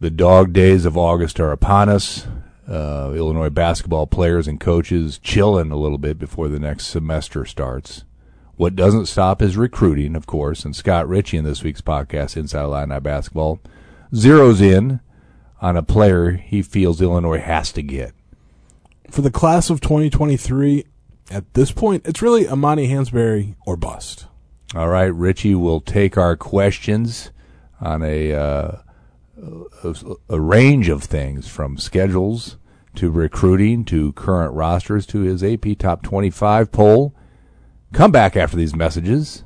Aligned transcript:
The 0.00 0.10
dog 0.10 0.52
days 0.52 0.84
of 0.84 0.98
August 0.98 1.38
are 1.40 1.52
upon 1.52 1.88
us. 1.88 2.26
Uh, 2.68 3.12
Illinois 3.14 3.50
basketball 3.50 4.06
players 4.06 4.48
and 4.48 4.58
coaches 4.58 5.18
chilling 5.18 5.70
a 5.70 5.76
little 5.76 5.98
bit 5.98 6.18
before 6.18 6.48
the 6.48 6.58
next 6.58 6.86
semester 6.86 7.44
starts. 7.44 8.04
What 8.56 8.76
doesn't 8.76 9.06
stop 9.06 9.42
is 9.42 9.56
recruiting, 9.56 10.16
of 10.16 10.26
course, 10.26 10.64
and 10.64 10.74
Scott 10.74 11.08
Richey 11.08 11.36
in 11.36 11.44
this 11.44 11.62
week's 11.62 11.80
podcast, 11.80 12.36
Inside 12.36 12.64
Illini 12.64 13.00
Basketball, 13.00 13.60
zeroes 14.12 14.60
in 14.60 15.00
on 15.60 15.76
a 15.76 15.82
player 15.82 16.32
he 16.32 16.62
feels 16.62 17.00
Illinois 17.00 17.40
has 17.40 17.72
to 17.72 17.82
get. 17.82 18.12
For 19.10 19.22
the 19.22 19.30
class 19.30 19.70
of 19.70 19.80
2023, 19.80 20.84
at 21.30 21.52
this 21.54 21.72
point, 21.72 22.06
it's 22.06 22.22
really 22.22 22.48
Amani 22.48 22.88
Hansberry 22.88 23.56
or 23.66 23.76
bust. 23.76 24.26
All 24.74 24.88
right, 24.88 25.12
Richey 25.14 25.54
will 25.54 25.80
take 25.80 26.16
our 26.16 26.36
questions 26.36 27.30
on 27.80 28.02
a, 28.02 28.32
uh, 28.32 28.72
a, 29.82 29.94
a 30.28 30.40
range 30.40 30.88
of 30.88 31.02
things 31.02 31.48
from 31.48 31.78
schedules 31.78 32.56
to 32.96 33.10
recruiting 33.10 33.84
to 33.86 34.12
current 34.12 34.54
rosters 34.54 35.06
to 35.06 35.20
his 35.20 35.42
AP 35.42 35.78
Top 35.78 36.02
25 36.02 36.70
poll. 36.72 37.14
Come 37.92 38.12
back 38.12 38.36
after 38.36 38.56
these 38.56 38.74
messages. 38.74 39.44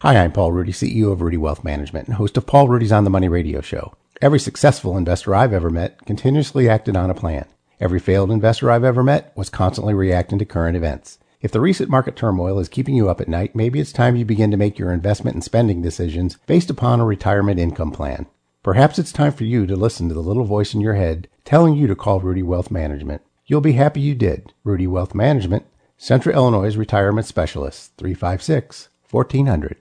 Hi, 0.00 0.16
I'm 0.16 0.32
Paul 0.32 0.52
Rudy, 0.52 0.72
CEO 0.72 1.12
of 1.12 1.20
Rudy 1.20 1.36
Wealth 1.36 1.62
Management 1.62 2.08
and 2.08 2.16
host 2.16 2.36
of 2.36 2.46
Paul 2.46 2.68
Rudy's 2.68 2.92
On 2.92 3.04
the 3.04 3.10
Money 3.10 3.28
radio 3.28 3.60
show. 3.60 3.94
Every 4.20 4.38
successful 4.38 4.96
investor 4.96 5.34
I've 5.34 5.52
ever 5.52 5.70
met 5.70 6.04
continuously 6.06 6.68
acted 6.68 6.96
on 6.96 7.10
a 7.10 7.14
plan. 7.14 7.46
Every 7.80 7.98
failed 7.98 8.30
investor 8.30 8.70
I've 8.70 8.84
ever 8.84 9.02
met 9.02 9.32
was 9.36 9.48
constantly 9.48 9.94
reacting 9.94 10.38
to 10.38 10.44
current 10.44 10.76
events. 10.76 11.18
If 11.40 11.50
the 11.50 11.60
recent 11.60 11.90
market 11.90 12.14
turmoil 12.14 12.60
is 12.60 12.68
keeping 12.68 12.94
you 12.94 13.08
up 13.08 13.20
at 13.20 13.28
night, 13.28 13.56
maybe 13.56 13.80
it's 13.80 13.92
time 13.92 14.14
you 14.14 14.24
begin 14.24 14.52
to 14.52 14.56
make 14.56 14.78
your 14.78 14.92
investment 14.92 15.34
and 15.34 15.42
spending 15.42 15.82
decisions 15.82 16.36
based 16.46 16.70
upon 16.70 17.00
a 17.00 17.04
retirement 17.04 17.58
income 17.58 17.90
plan. 17.90 18.26
Perhaps 18.62 18.96
it's 18.96 19.10
time 19.10 19.32
for 19.32 19.42
you 19.42 19.66
to 19.66 19.74
listen 19.74 20.06
to 20.06 20.14
the 20.14 20.22
little 20.22 20.44
voice 20.44 20.72
in 20.72 20.80
your 20.80 20.94
head 20.94 21.26
telling 21.44 21.74
you 21.74 21.88
to 21.88 21.96
call 21.96 22.20
Rudy 22.20 22.44
Wealth 22.44 22.70
Management. 22.70 23.20
You'll 23.44 23.60
be 23.60 23.72
happy 23.72 24.00
you 24.00 24.14
did. 24.14 24.52
Rudy 24.62 24.86
Wealth 24.86 25.16
Management, 25.16 25.66
Central 25.98 26.32
Illinois 26.32 26.76
Retirement 26.76 27.26
Specialist, 27.26 27.90
356 27.96 28.88
1400. 29.10 29.78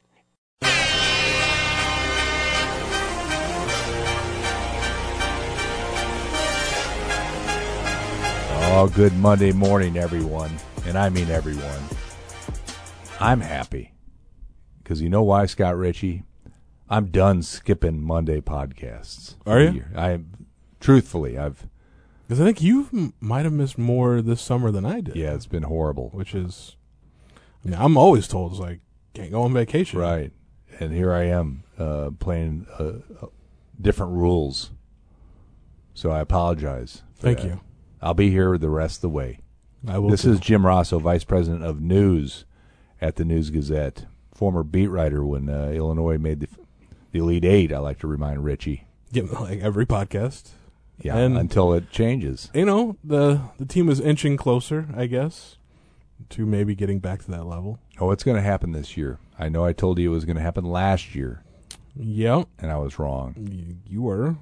Oh, 8.73 8.91
good 8.95 9.13
Monday 9.17 9.51
morning, 9.51 9.97
everyone. 9.97 10.57
And 10.87 10.97
I 10.97 11.09
mean 11.09 11.29
everyone. 11.29 11.83
I'm 13.19 13.41
happy. 13.41 13.93
Because 14.81 15.03
you 15.03 15.09
know 15.09 15.21
why, 15.21 15.45
Scott 15.45 15.77
Richey? 15.77 16.23
I'm 16.91 17.05
done 17.07 17.41
skipping 17.41 18.01
Monday 18.03 18.41
podcasts. 18.41 19.35
Are 19.45 19.61
you? 19.61 19.85
I 19.95 20.19
truthfully, 20.81 21.37
I've 21.37 21.65
Because 22.27 22.41
I 22.41 22.43
think 22.43 22.61
you 22.61 22.89
m- 22.93 23.13
might 23.21 23.45
have 23.45 23.53
missed 23.53 23.77
more 23.77 24.21
this 24.21 24.41
summer 24.41 24.71
than 24.71 24.85
I 24.85 24.99
did. 24.99 25.15
yeah, 25.15 25.33
it's 25.33 25.45
been 25.45 25.63
horrible. 25.63 26.09
Which 26.09 26.35
is, 26.35 26.75
I 27.63 27.69
mean, 27.69 27.79
I'm 27.79 27.95
always 27.95 28.27
told, 28.27 28.51
it's 28.51 28.59
like, 28.59 28.81
can't 29.13 29.31
go 29.31 29.43
on 29.43 29.53
vacation. 29.53 29.99
Right. 29.99 30.31
And 30.81 30.91
here 30.93 31.13
I 31.13 31.23
am 31.23 31.63
uh, 31.79 32.09
playing 32.19 32.67
uh, 32.77 32.83
uh, 33.23 33.27
different 33.79 34.11
rules. 34.13 34.71
So 35.93 36.11
I 36.11 36.19
apologize. 36.19 37.03
for 37.15 37.21
Thank 37.21 37.39
that. 37.39 37.47
you. 37.47 37.61
I'll 38.01 38.13
be 38.13 38.31
here 38.31 38.57
the 38.57 38.69
rest 38.69 38.97
of 38.97 39.01
the 39.01 39.09
way. 39.09 39.39
I 39.87 39.97
will. 39.97 40.09
This 40.09 40.23
too. 40.23 40.31
is 40.33 40.39
Jim 40.41 40.63
Rossow, 40.65 40.99
Vice 41.01 41.23
President 41.23 41.63
of 41.63 41.79
News 41.81 42.43
at 42.99 43.15
the 43.15 43.23
News 43.25 43.49
Gazette, 43.49 44.05
former 44.33 44.63
beat 44.63 44.87
writer 44.87 45.23
when 45.25 45.49
uh, 45.49 45.69
Illinois 45.73 46.17
made 46.17 46.41
the, 46.41 46.47
the 47.11 47.19
Elite 47.19 47.45
Eight. 47.45 47.71
I 47.73 47.79
like 47.79 47.99
to 47.99 48.07
remind 48.07 48.43
Richey. 48.43 48.85
Yeah, 49.11 49.23
like 49.39 49.59
every 49.59 49.85
podcast. 49.85 50.49
Yeah, 50.99 51.17
And- 51.17 51.37
until 51.37 51.73
it 51.73 51.89
changes. 51.91 52.49
You 52.53 52.65
know, 52.65 52.97
the 53.03 53.41
the 53.57 53.65
team 53.65 53.89
is 53.89 53.99
inching 53.99 54.37
closer, 54.37 54.87
I 54.95 55.07
guess, 55.07 55.57
to 56.29 56.45
maybe 56.45 56.75
getting 56.75 56.99
back 56.99 57.23
to 57.25 57.31
that 57.31 57.45
level. 57.45 57.79
Oh, 57.99 58.11
it's 58.11 58.23
going 58.23 58.37
to 58.37 58.41
happen 58.43 58.71
this 58.71 58.95
year. 58.97 59.17
I 59.39 59.49
know 59.49 59.65
I 59.65 59.73
told 59.73 59.97
you 59.99 60.11
it 60.11 60.13
was 60.13 60.25
going 60.25 60.35
to 60.37 60.41
happen 60.43 60.63
last 60.65 61.15
year, 61.15 61.43
Yep, 61.95 62.47
and 62.59 62.71
I 62.71 62.77
was 62.77 62.99
wrong. 62.99 63.35
you, 63.37 63.75
you 63.95 64.01
were. 64.03 64.35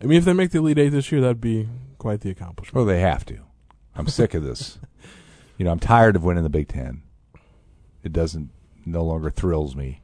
I 0.00 0.04
mean, 0.06 0.18
if 0.18 0.24
they 0.24 0.32
make 0.32 0.50
the 0.52 0.58
Elite 0.58 0.78
Eight 0.78 0.90
this 0.90 1.10
year, 1.10 1.20
that'd 1.20 1.40
be 1.40 1.68
quite 1.98 2.20
the 2.20 2.30
accomplishment. 2.30 2.76
Well, 2.76 2.84
they 2.84 3.00
have 3.00 3.24
to. 3.26 3.38
I'm 3.96 4.06
sick 4.08 4.34
of 4.34 4.42
this. 4.42 4.78
You 5.58 5.64
know, 5.64 5.70
I'm 5.70 5.78
tired 5.78 6.16
of 6.16 6.22
winning 6.22 6.42
the 6.42 6.50
Big 6.50 6.68
Ten. 6.68 7.00
It 8.04 8.12
doesn't, 8.12 8.50
no 8.84 9.02
longer 9.02 9.30
thrills 9.30 9.74
me. 9.74 10.02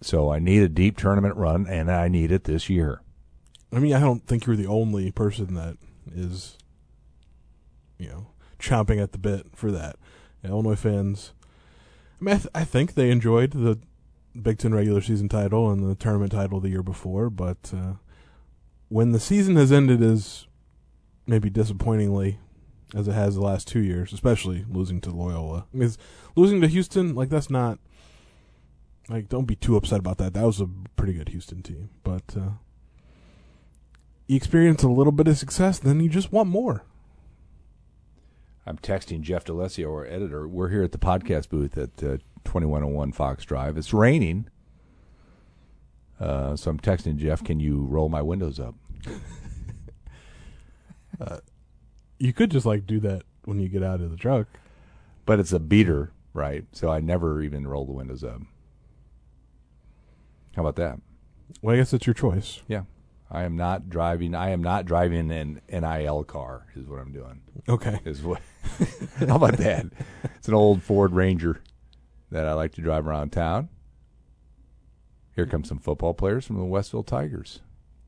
So 0.00 0.32
I 0.32 0.38
need 0.38 0.62
a 0.62 0.68
deep 0.68 0.96
tournament 0.96 1.36
run, 1.36 1.66
and 1.66 1.90
I 1.90 2.08
need 2.08 2.32
it 2.32 2.44
this 2.44 2.70
year. 2.70 3.02
I 3.72 3.78
mean, 3.78 3.94
I 3.94 4.00
don't 4.00 4.26
think 4.26 4.46
you're 4.46 4.56
the 4.56 4.66
only 4.66 5.12
person 5.12 5.54
that 5.54 5.76
is, 6.12 6.56
you 7.98 8.08
know, 8.08 8.28
chomping 8.58 9.00
at 9.02 9.12
the 9.12 9.18
bit 9.18 9.46
for 9.54 9.70
that. 9.70 9.96
Illinois 10.42 10.74
fans, 10.74 11.32
I 12.20 12.24
mean, 12.24 12.34
I, 12.34 12.38
th- 12.38 12.50
I 12.54 12.64
think 12.64 12.94
they 12.94 13.10
enjoyed 13.10 13.52
the 13.52 13.78
Big 14.40 14.58
Ten 14.58 14.74
regular 14.74 15.00
season 15.00 15.28
title 15.28 15.70
and 15.70 15.88
the 15.88 15.94
tournament 15.94 16.32
title 16.32 16.60
the 16.60 16.70
year 16.70 16.82
before, 16.82 17.30
but 17.30 17.72
uh, 17.74 17.94
when 18.88 19.12
the 19.12 19.20
season 19.20 19.56
has 19.56 19.70
ended 19.70 20.02
as 20.02 20.46
maybe 21.26 21.50
disappointingly 21.50 22.38
as 22.94 23.06
it 23.06 23.12
has 23.12 23.34
the 23.34 23.40
last 23.42 23.68
two 23.68 23.80
years, 23.80 24.12
especially 24.12 24.64
losing 24.68 25.00
to 25.02 25.10
Loyola, 25.10 25.66
because 25.72 25.98
losing 26.36 26.60
to 26.60 26.66
Houston, 26.66 27.14
like 27.14 27.28
that's 27.28 27.50
not. 27.50 27.78
Like, 29.10 29.28
don't 29.28 29.46
be 29.46 29.56
too 29.56 29.76
upset 29.76 29.98
about 29.98 30.18
that. 30.18 30.34
That 30.34 30.44
was 30.44 30.60
a 30.60 30.68
pretty 30.94 31.14
good 31.14 31.30
Houston 31.30 31.62
team, 31.62 31.90
but 32.04 32.22
uh, 32.36 32.50
you 34.28 34.36
experience 34.36 34.84
a 34.84 34.88
little 34.88 35.12
bit 35.12 35.26
of 35.26 35.36
success, 35.36 35.80
then 35.80 35.98
you 36.00 36.08
just 36.08 36.30
want 36.32 36.48
more. 36.48 36.84
I'm 38.64 38.78
texting 38.78 39.22
Jeff 39.22 39.44
D'Alessio, 39.44 39.88
our 39.90 40.06
editor. 40.06 40.46
We're 40.46 40.68
here 40.68 40.84
at 40.84 40.92
the 40.92 40.98
podcast 40.98 41.48
booth 41.48 41.76
at 41.76 41.90
uh, 42.04 42.18
2101 42.44 43.10
Fox 43.10 43.44
Drive. 43.44 43.76
It's 43.76 43.92
raining. 43.92 44.48
Uh, 46.20 46.54
so 46.54 46.70
I'm 46.70 46.78
texting 46.78 47.16
Jeff, 47.16 47.42
can 47.42 47.58
you 47.58 47.82
roll 47.82 48.08
my 48.08 48.22
windows 48.22 48.60
up? 48.60 48.76
You 52.20 52.34
could 52.34 52.50
just 52.50 52.66
like 52.66 52.86
do 52.86 53.00
that 53.00 53.22
when 53.46 53.60
you 53.60 53.68
get 53.68 53.82
out 53.82 54.02
of 54.02 54.10
the 54.10 54.16
truck. 54.16 54.46
But 55.24 55.40
it's 55.40 55.52
a 55.52 55.58
beater, 55.58 56.12
right? 56.34 56.66
So 56.72 56.90
I 56.90 57.00
never 57.00 57.40
even 57.40 57.66
roll 57.66 57.86
the 57.86 57.92
windows 57.92 58.22
up. 58.22 58.42
How 60.56 60.62
about 60.62 60.76
that? 60.76 61.00
Well, 61.62 61.74
I 61.74 61.78
guess 61.78 61.92
it's 61.92 62.06
your 62.06 62.14
choice. 62.14 62.62
Yeah. 62.68 62.82
I 63.30 63.44
am 63.44 63.56
not 63.56 63.88
driving. 63.88 64.34
I 64.34 64.50
am 64.50 64.62
not 64.62 64.86
driving 64.86 65.30
an 65.30 65.60
NIL 65.68 66.24
car. 66.24 66.66
Is 66.74 66.86
what 66.86 67.00
I'm 67.00 67.12
doing. 67.12 67.42
Okay. 67.68 68.00
Is 68.04 68.22
what? 68.22 68.40
How 69.18 69.36
about 69.36 69.56
that? 69.58 69.86
It's 70.36 70.48
an 70.48 70.54
old 70.54 70.82
Ford 70.82 71.12
Ranger 71.12 71.62
that 72.30 72.46
I 72.46 72.54
like 72.54 72.72
to 72.74 72.80
drive 72.80 73.06
around 73.06 73.30
town. 73.30 73.68
Here 75.36 75.46
come 75.46 75.64
some 75.64 75.78
football 75.78 76.12
players 76.12 76.44
from 76.44 76.56
the 76.56 76.64
Westville 76.64 77.04
Tigers, 77.04 77.60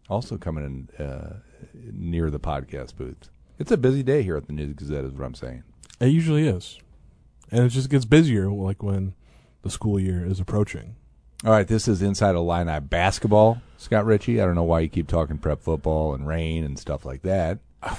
also 0.08 0.36
coming 0.36 0.88
in 0.98 1.04
uh, 1.04 1.36
near 1.72 2.30
the 2.30 2.40
podcast 2.40 2.96
booth. 2.96 3.30
It's 3.58 3.70
a 3.70 3.76
busy 3.76 4.02
day 4.02 4.22
here 4.22 4.36
at 4.36 4.46
the 4.46 4.52
News 4.52 4.74
Gazette, 4.74 5.04
is 5.04 5.12
what 5.12 5.24
I'm 5.24 5.34
saying. 5.34 5.62
It 6.00 6.08
usually 6.08 6.48
is, 6.48 6.80
and 7.50 7.64
it 7.64 7.68
just 7.68 7.88
gets 7.90 8.04
busier 8.04 8.50
like 8.50 8.82
when 8.82 9.14
the 9.62 9.70
school 9.70 10.00
year 10.00 10.26
is 10.26 10.40
approaching. 10.40 10.96
All 11.44 11.50
right, 11.50 11.66
this 11.66 11.88
is 11.88 12.02
Inside 12.02 12.36
Illini 12.36 12.78
basketball. 12.78 13.60
Scott 13.76 14.06
Richey, 14.06 14.40
I 14.40 14.44
don't 14.44 14.54
know 14.54 14.62
why 14.62 14.78
you 14.78 14.88
keep 14.88 15.08
talking 15.08 15.38
prep 15.38 15.60
football 15.60 16.14
and 16.14 16.24
rain 16.24 16.62
and 16.62 16.78
stuff 16.78 17.04
like 17.04 17.22
that. 17.22 17.58
I, 17.82 17.96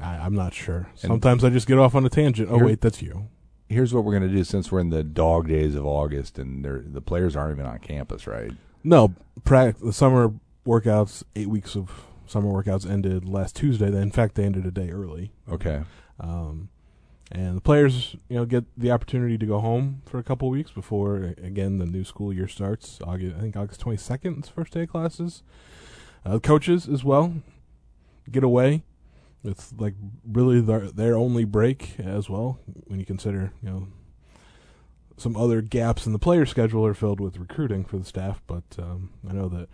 I'm 0.00 0.34
not 0.34 0.52
sure. 0.52 0.88
Sometimes 0.96 1.44
I 1.44 1.50
just 1.50 1.68
get 1.68 1.78
off 1.78 1.94
on 1.94 2.04
a 2.04 2.08
tangent. 2.08 2.48
Oh 2.50 2.56
Here- 2.56 2.66
wait, 2.66 2.80
that's 2.80 3.00
you. 3.00 3.28
Here's 3.68 3.94
what 3.94 4.04
we're 4.04 4.12
going 4.12 4.28
to 4.28 4.34
do 4.34 4.42
since 4.44 4.70
we're 4.70 4.80
in 4.80 4.90
the 4.90 5.02
dog 5.04 5.48
days 5.48 5.74
of 5.74 5.86
August 5.86 6.38
and 6.38 6.64
they're, 6.64 6.84
the 6.84 7.00
players 7.00 7.34
aren't 7.36 7.58
even 7.58 7.66
on 7.66 7.78
campus, 7.78 8.26
right? 8.26 8.52
No, 8.82 9.14
prac- 9.44 9.78
the 9.78 9.92
summer 9.92 10.32
workouts, 10.64 11.22
eight 11.34 11.48
weeks 11.48 11.76
of 11.76 12.06
summer 12.26 12.48
workouts 12.50 12.88
ended 12.88 13.28
last 13.28 13.56
Tuesday. 13.56 13.86
In 13.86 14.12
fact, 14.12 14.34
they 14.34 14.44
ended 14.44 14.66
a 14.66 14.70
day 14.72 14.90
early. 14.90 15.32
Okay. 15.50 15.82
Um, 16.20 16.68
and 17.32 17.56
the 17.56 17.60
players, 17.60 18.16
you 18.28 18.36
know, 18.36 18.44
get 18.44 18.64
the 18.76 18.90
opportunity 18.90 19.36
to 19.36 19.46
go 19.46 19.60
home 19.60 20.02
for 20.06 20.18
a 20.18 20.22
couple 20.22 20.48
weeks 20.48 20.70
before 20.70 21.34
again 21.42 21.78
the 21.78 21.86
new 21.86 22.04
school 22.04 22.32
year 22.32 22.46
starts. 22.48 22.98
August, 23.04 23.36
I 23.36 23.40
think 23.40 23.56
August 23.56 23.80
twenty 23.80 23.98
second 23.98 24.44
is 24.44 24.48
first 24.48 24.72
day 24.72 24.82
of 24.82 24.90
classes. 24.90 25.42
Uh, 26.24 26.38
coaches 26.38 26.88
as 26.88 27.04
well 27.04 27.34
get 28.30 28.44
away. 28.44 28.82
It's 29.44 29.72
like 29.78 29.94
really 30.26 30.60
their 30.60 30.80
their 30.80 31.16
only 31.16 31.44
break 31.44 31.98
as 31.98 32.28
well 32.28 32.58
when 32.86 32.98
you 32.98 33.06
consider 33.06 33.52
you 33.62 33.70
know 33.70 33.88
some 35.16 35.36
other 35.36 35.62
gaps 35.62 36.06
in 36.06 36.12
the 36.12 36.18
player 36.18 36.44
schedule 36.44 36.84
are 36.84 36.94
filled 36.94 37.20
with 37.20 37.38
recruiting 37.38 37.84
for 37.84 37.96
the 37.98 38.04
staff. 38.04 38.42
But 38.46 38.64
um, 38.78 39.10
I 39.28 39.32
know 39.32 39.48
that 39.48 39.68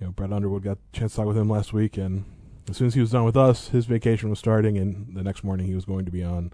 you 0.00 0.06
know 0.06 0.12
Brad 0.12 0.32
Underwood 0.32 0.64
got 0.64 0.78
a 0.78 0.96
chance 0.96 1.12
to 1.12 1.16
talk 1.18 1.26
with 1.26 1.38
him 1.38 1.48
last 1.48 1.72
week, 1.72 1.96
and 1.96 2.24
as 2.68 2.76
soon 2.76 2.88
as 2.88 2.94
he 2.94 3.00
was 3.00 3.10
done 3.10 3.24
with 3.24 3.36
us, 3.36 3.68
his 3.68 3.86
vacation 3.86 4.30
was 4.30 4.38
starting, 4.38 4.78
and 4.78 5.16
the 5.16 5.22
next 5.22 5.44
morning 5.44 5.66
he 5.66 5.74
was 5.74 5.84
going 5.84 6.04
to 6.04 6.12
be 6.12 6.22
on 6.22 6.52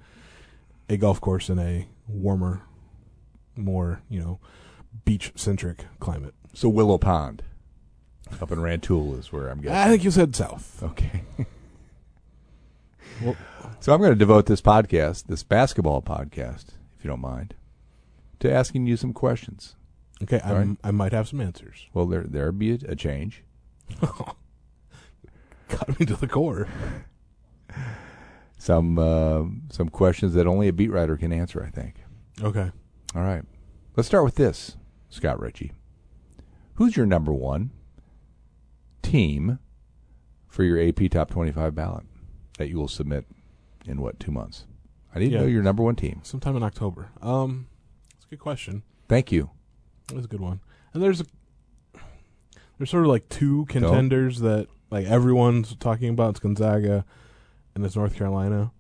a 0.89 0.97
golf 0.97 1.21
course 1.21 1.49
in 1.49 1.59
a 1.59 1.89
warmer, 2.07 2.63
more 3.57 4.03
you 4.09 4.21
know, 4.21 4.41
beach 5.05 5.33
centric 5.37 5.85
climate. 6.01 6.35
So 6.55 6.69
Willow 6.69 6.99
Pond. 6.99 7.43
Up 8.43 8.53
in 8.53 8.61
Rantoul 8.61 9.15
is 9.15 9.33
where 9.33 9.49
I'm 9.49 9.61
guessing. 9.63 9.77
I 9.77 9.89
think 9.89 10.05
you 10.05 10.11
said 10.11 10.35
south. 10.37 10.83
Okay. 10.83 11.23
Well- 13.23 13.37
so 13.81 13.93
I'm 13.93 14.01
going 14.01 14.13
to 14.13 14.17
devote 14.19 14.47
this 14.47 14.61
podcast, 14.61 15.27
this 15.27 15.43
basketball 15.43 16.03
podcast, 16.03 16.67
if 16.97 17.05
you 17.05 17.09
don't 17.09 17.21
mind, 17.21 17.55
to 18.41 18.53
asking 18.53 18.87
you 18.87 18.97
some 18.97 19.13
questions. 19.13 19.77
Okay, 20.23 20.41
right. 20.45 20.77
I 20.83 20.91
might 20.91 21.13
have 21.13 21.29
some 21.29 21.41
answers. 21.41 21.87
Well, 21.95 22.07
there 22.07 22.25
there 22.25 22.51
be 22.53 22.73
a, 22.73 22.79
a 22.89 22.97
change. 22.97 23.45
Got 24.01 24.39
me 26.01 26.07
to 26.07 26.17
the 26.17 26.27
core. 26.29 26.69
Some 28.59 28.99
uh, 28.99 29.45
some 29.71 29.89
questions 29.89 30.35
that 30.35 30.47
only 30.47 30.69
a 30.69 30.73
beat 30.73 30.91
writer 30.91 31.17
can 31.17 31.33
answer. 31.33 31.63
I 31.65 31.71
think. 31.71 31.97
Okay. 32.43 32.71
All 33.15 33.23
right. 33.23 33.43
Let's 33.97 34.07
start 34.09 34.25
with 34.25 34.35
this, 34.37 34.77
Scott 35.09 35.41
Richey. 35.41 35.73
Who's 36.75 36.97
your 36.97 37.07
number 37.07 37.33
one 37.33 37.71
team 39.03 39.59
for 40.47 40.63
your 40.63 40.81
AP 40.81 41.11
Top 41.11 41.31
25 41.31 41.75
ballot 41.75 42.05
that 42.59 42.69
you 42.69 42.77
will 42.77 42.89
submit 42.89 43.27
in 43.87 44.01
what, 44.01 44.21
two 44.21 44.31
months? 44.31 44.67
I 45.15 45.19
need 45.19 45.33
Yeah. 45.33 45.39
to 45.39 45.45
know 45.45 45.51
your 45.51 45.63
number 45.63 45.83
one 45.83 45.97
team. 45.97 46.21
Sometime 46.23 46.55
in 46.57 46.63
October. 46.63 47.09
Um, 47.23 47.67
it's 48.15 48.25
a 48.27 48.29
good 48.29 48.39
question. 48.41 48.83
Thank 49.09 49.33
you. 49.33 49.51
That's 50.13 50.27
a 50.27 50.29
good 50.29 50.41
one. 50.41 50.61
And 50.95 51.03
there's 51.03 51.21
a 51.21 51.25
there's 52.77 52.91
sort 52.91 53.03
of 53.05 53.09
like 53.09 53.29
two 53.29 53.65
contenders 53.67 54.41
that 54.41 54.69
like 54.91 55.07
everyone's 55.07 55.75
talking 55.77 56.11
about. 56.11 56.31
It's 56.31 56.41
Gonzaga 56.41 57.05
and 57.79 57.87
it's 57.87 57.95
North 57.95 58.17
Carolina. 58.17 58.73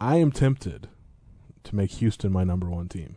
I 0.00 0.16
am 0.16 0.32
tempted 0.32 0.88
to 1.64 1.76
make 1.76 1.90
Houston 1.92 2.32
my 2.32 2.44
number 2.44 2.70
one 2.70 2.88
team. 2.88 3.16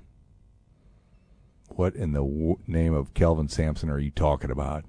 What 1.70 1.96
in 1.96 2.12
the 2.12 2.20
w- 2.20 2.60
name 2.68 2.94
of 2.94 3.14
Kelvin 3.14 3.48
Sampson 3.48 3.90
are 3.90 3.98
you 3.98 4.12
talking 4.12 4.52
about? 4.52 4.84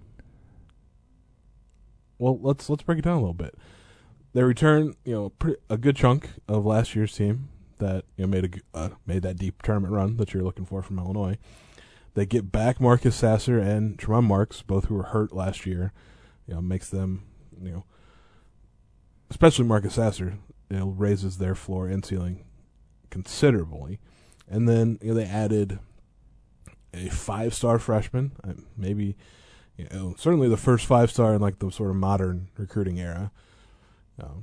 Well, 2.19 2.41
let's 2.43 2.69
let's 2.69 2.83
break 2.83 2.99
it 2.99 3.05
down 3.05 3.19
a 3.19 3.21
little 3.21 3.35
bit. 3.35 3.55
They 4.33 4.43
return, 4.43 4.97
you 5.05 5.15
know, 5.15 5.29
pretty, 5.29 5.61
a 5.71 5.77
good 5.77 5.95
chunk 5.95 6.29
of 6.49 6.67
last 6.67 6.97
year's 6.97 7.15
team 7.15 7.49
that 7.79 8.05
you 8.17 8.27
know 8.27 8.29
made 8.29 8.61
a 8.75 8.77
uh, 8.77 8.89
made 9.07 9.23
that 9.23 9.37
deep 9.37 9.63
tournament 9.63 9.95
run 9.95 10.17
that 10.17 10.35
you're 10.35 10.43
looking 10.43 10.65
for 10.65 10.83
from 10.83 10.99
Illinois. 10.99 11.39
They 12.15 12.27
get 12.27 12.51
back 12.51 12.81
Marcus 12.81 13.15
Sasser 13.15 13.61
and 13.61 13.97
Tramon 13.97 14.25
Marks, 14.25 14.61
both 14.63 14.87
who 14.87 14.97
were 14.97 15.05
hurt 15.05 15.33
last 15.33 15.67
year. 15.67 15.93
You 16.49 16.55
know, 16.55 16.61
makes 16.61 16.91
them, 16.91 17.27
you 17.63 17.71
know, 17.71 17.85
especially 19.33 19.65
Marcus 19.65 19.95
Sasser, 19.95 20.35
you 20.69 20.77
know, 20.77 20.89
raises 20.89 21.39
their 21.39 21.55
floor 21.55 21.89
and 21.89 22.05
ceiling 22.05 22.45
considerably. 23.09 23.99
And 24.47 24.69
then 24.69 24.99
you 25.01 25.09
know, 25.09 25.15
they 25.15 25.25
added 25.25 25.79
a 26.93 27.09
five-star 27.09 27.79
freshman, 27.79 28.33
uh, 28.45 28.53
maybe 28.77 29.17
you 29.79 29.87
know, 29.91 30.15
certainly 30.19 30.51
the 30.51 30.59
first 30.59 30.85
five 30.85 31.11
star 31.11 31.33
in 31.33 31.41
like 31.41 31.59
the 31.59 31.71
sort 31.71 31.89
of 31.89 31.97
modern 31.97 32.49
recruiting 32.59 33.01
era, 33.01 33.33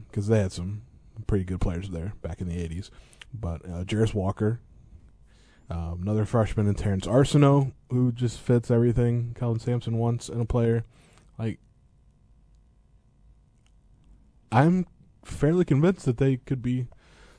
because 0.07 0.27
they 0.27 0.39
had 0.39 0.51
some 0.51 0.81
pretty 1.27 1.45
good 1.45 1.62
players 1.62 1.92
there 1.92 2.13
back 2.24 2.42
in 2.42 2.47
the 2.47 2.56
'80s. 2.56 2.89
But 3.31 3.63
uh, 3.63 3.83
Jarace 3.83 4.15
Walker, 4.15 4.59
um, 5.69 6.00
another 6.01 6.25
freshman, 6.25 6.68
and 6.68 6.75
Terrance 6.75 7.06
Arceneaux, 7.06 7.74
who 7.92 8.12
just 8.12 8.39
fits 8.39 8.71
everything 8.71 9.35
Kelvin 9.38 9.59
Sampson 9.59 10.00
wants 10.00 10.30
in 10.30 10.42
a 10.42 10.45
player. 10.45 10.83
Like, 11.38 11.59
I'm 14.51 14.86
fairly 15.24 15.66
convinced 15.66 16.06
that 16.06 16.18
they 16.18 16.38
could 16.38 16.62
be 16.62 16.88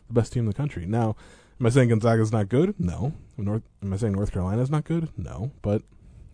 the 0.08 0.14
best 0.14 0.32
team 0.32 0.44
in 0.44 0.48
the 0.48 0.54
country. 0.54 0.86
Now, 0.86 1.16
am 1.58 1.66
I 1.66 1.70
saying 1.70 1.88
Gonzaga's 1.88 2.32
not 2.32 2.48
good? 2.48 2.74
No. 2.78 3.14
North, 3.36 3.62
am 3.82 3.92
I 3.92 3.96
saying 3.96 4.12
North 4.12 4.32
Carolina's 4.32 4.70
not 4.70 4.84
good? 4.84 5.08
No. 5.16 5.50
But 5.62 5.82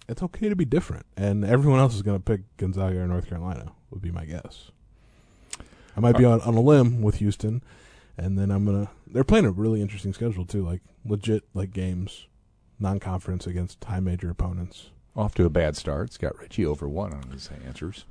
it's 0.09 0.23
okay 0.23 0.49
to 0.49 0.57
be 0.57 0.65
different, 0.65 1.07
and 1.17 1.45
everyone 1.45 1.81
else 1.81 1.95
is 1.95 2.03
going 2.03 2.19
to 2.19 2.23
pick 2.23 2.43
Gonzaga 2.57 3.01
or 3.01 3.07
North 3.07 3.29
Carolina. 3.29 3.73
Would 3.91 4.03
be 4.03 4.11
my 4.11 4.25
guess. 4.25 4.71
I 5.97 6.01
might 6.01 6.19
be 6.19 6.25
on, 6.25 6.41
on 6.43 6.55
a 6.55 6.61
limb 6.61 7.01
with 7.01 7.17
Houston, 7.17 7.63
and 8.19 8.39
then 8.39 8.51
I'm 8.51 8.67
gonna. 8.67 8.91
They're 9.07 9.25
playing 9.25 9.47
a 9.47 9.51
really 9.51 9.81
interesting 9.81 10.13
schedule 10.13 10.45
too, 10.45 10.65
like 10.65 10.83
legit 11.05 11.45
like 11.55 11.73
games, 11.73 12.27
non-conference 12.79 13.47
against 13.47 13.83
high 13.83 14.01
major 14.01 14.29
opponents. 14.29 14.91
Off 15.17 15.35
to 15.37 15.47
a 15.47 15.51
bad 15.51 15.77
start. 15.77 16.13
Scott 16.13 16.39
Richey 16.39 16.67
over 16.67 16.87
one 16.89 17.15
on 17.15 17.31
his 17.31 17.49
answers. 17.65 18.05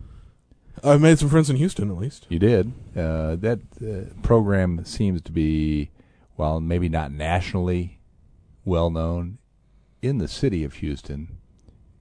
I've 0.84 1.02
made 1.02 1.20
some 1.20 1.30
friends 1.30 1.50
in 1.50 1.56
Houston 1.56 1.90
at 1.90 1.98
least. 1.98 2.26
You 2.30 2.40
did. 2.40 2.72
Uh, 2.96 3.36
that 3.38 3.60
uh, 3.82 4.14
program 4.22 4.86
seems 4.86 5.22
to 5.24 5.32
be, 5.32 5.90
while 6.36 6.60
maybe 6.60 6.90
not 6.90 7.12
nationally 7.12 8.00
well 8.64 8.90
known, 8.90 9.38
in 10.02 10.20
the 10.20 10.28
city 10.28 10.64
of 10.64 10.76
Houston, 10.76 11.38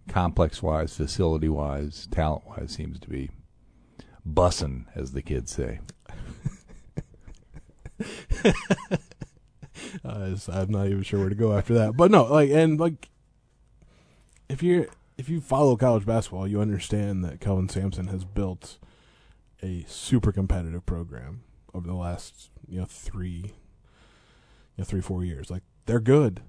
complex 0.08 0.62
wise, 0.62 0.96
facility 0.96 1.48
wise, 1.48 2.06
talent 2.10 2.46
wise, 2.46 2.72
seems 2.72 2.98
to 3.00 3.08
be 3.08 3.30
bussin', 4.28 4.86
as 4.94 5.12
the 5.12 5.22
kids 5.22 5.52
say. 5.52 5.80
Uh, 10.04 10.36
I'm 10.48 10.70
not 10.70 10.86
even 10.86 11.02
sure 11.02 11.20
where 11.20 11.28
to 11.28 11.34
go 11.34 11.56
after 11.56 11.74
that, 11.74 11.96
but 11.96 12.10
no, 12.10 12.24
like 12.24 12.50
and 12.50 12.78
like, 12.78 13.08
if 14.48 14.62
you're 14.62 14.86
if 15.16 15.28
you 15.28 15.40
follow 15.40 15.76
college 15.76 16.06
basketball, 16.06 16.46
you 16.46 16.60
understand 16.60 17.24
that 17.24 17.40
Kelvin 17.40 17.68
Sampson 17.68 18.08
has 18.08 18.24
built 18.24 18.78
a 19.62 19.84
super 19.88 20.32
competitive 20.32 20.84
program 20.84 21.42
over 21.72 21.86
the 21.86 21.94
last 21.94 22.50
you 22.68 22.78
know 22.78 22.86
three, 22.86 23.42
you 23.46 24.78
know 24.78 24.84
three 24.84 25.00
four 25.00 25.24
years. 25.24 25.50
Like 25.50 25.62
they're 25.86 26.00
good, 26.00 26.42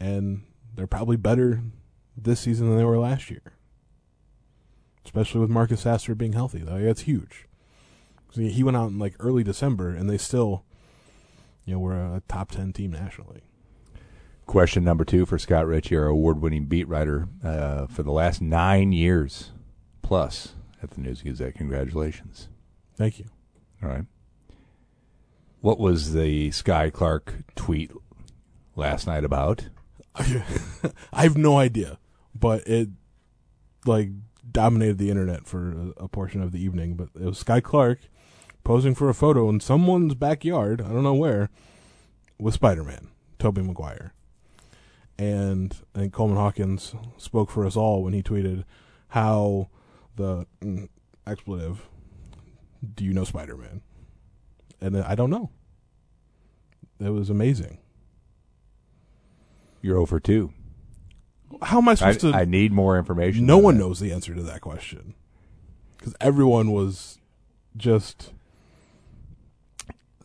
and 0.00 0.42
they're 0.74 0.86
probably 0.86 1.16
better 1.16 1.62
this 2.16 2.40
season 2.40 2.68
than 2.68 2.78
they 2.78 2.84
were 2.84 2.98
last 2.98 3.30
year. 3.30 3.42
Especially 5.04 5.40
with 5.40 5.50
Marcus 5.50 5.82
Sasser 5.82 6.16
being 6.16 6.32
healthy, 6.32 6.60
like, 6.64 6.82
that's 6.82 7.02
huge. 7.02 7.46
he 8.34 8.64
went 8.64 8.76
out 8.76 8.90
in 8.90 8.98
like 8.98 9.14
early 9.20 9.44
December, 9.44 9.90
and 9.90 10.10
they 10.10 10.18
still 10.18 10.64
you 11.66 11.74
know, 11.74 11.80
we're 11.80 11.94
a 11.94 12.22
top 12.28 12.52
10 12.52 12.72
team 12.72 12.92
nationally. 12.92 13.42
Question 14.46 14.84
number 14.84 15.04
two 15.04 15.26
for 15.26 15.38
Scott 15.38 15.66
Richey, 15.66 15.96
our 15.96 16.06
award 16.06 16.40
winning 16.40 16.66
beat 16.66 16.86
writer 16.86 17.28
uh, 17.42 17.86
for 17.88 18.04
the 18.04 18.12
last 18.12 18.40
nine 18.40 18.92
years 18.92 19.50
plus 20.02 20.54
at 20.80 20.92
the 20.92 21.00
News 21.00 21.22
Gazette. 21.22 21.56
Congratulations. 21.56 22.48
Thank 22.96 23.18
you. 23.18 23.26
All 23.82 23.88
right. 23.88 24.04
What 25.60 25.80
was 25.80 26.12
the 26.12 26.50
Skyy 26.50 26.92
Clark 26.92 27.34
tweet 27.56 27.90
last 28.76 29.06
night 29.06 29.24
about? 29.24 29.68
I 30.14 31.24
have 31.24 31.36
no 31.36 31.58
idea, 31.58 31.98
but 32.32 32.66
it 32.68 32.88
like 33.84 34.10
dominated 34.50 34.98
the 34.98 35.10
internet 35.10 35.46
for 35.46 35.92
a, 35.98 36.04
a 36.04 36.08
portion 36.08 36.40
of 36.40 36.52
the 36.52 36.62
evening. 36.62 36.94
But 36.94 37.08
it 37.20 37.24
was 37.24 37.42
Skyy 37.42 37.62
Clark 37.62 37.98
posing 38.62 38.94
for 38.94 39.08
a 39.08 39.14
photo 39.14 39.48
in 39.48 39.58
someone's 39.58 40.14
backyard, 40.14 40.80
I 40.80 40.88
don't 40.88 41.02
know 41.02 41.14
where, 41.14 41.50
with 42.38 42.54
Spider 42.54 42.84
Man, 42.84 43.08
Tobey 43.38 43.62
Maguire. 43.62 44.12
And 45.18 45.74
I 45.94 46.00
think 46.00 46.12
Coleman 46.12 46.36
Hawkins 46.36 46.94
spoke 47.16 47.50
for 47.50 47.64
us 47.64 47.76
all 47.76 48.02
when 48.02 48.12
he 48.12 48.22
tweeted 48.22 48.64
how 49.08 49.70
the 50.16 50.46
mm, 50.60 50.88
expletive, 51.26 51.88
do 52.94 53.04
you 53.04 53.12
know 53.14 53.24
Spider 53.24 53.56
Man? 53.56 53.80
And 54.80 54.96
I 54.98 55.14
don't 55.14 55.30
know. 55.30 55.50
It 57.00 57.10
was 57.10 57.30
amazing. 57.30 57.78
You're 59.82 59.98
over 59.98 60.20
two. 60.20 60.52
How 61.62 61.78
am 61.78 61.88
I 61.88 61.92
I, 61.92 61.94
supposed 61.94 62.20
to? 62.20 62.32
I 62.34 62.44
need 62.44 62.72
more 62.72 62.98
information. 62.98 63.46
no 63.46 63.58
one 63.58 63.74
that. 63.76 63.80
knows 63.84 64.00
the 64.00 64.12
answer 64.12 64.34
to 64.34 64.42
that 64.42 64.60
question 64.60 65.14
because 65.96 66.14
everyone 66.20 66.72
was 66.72 67.18
just 67.76 68.32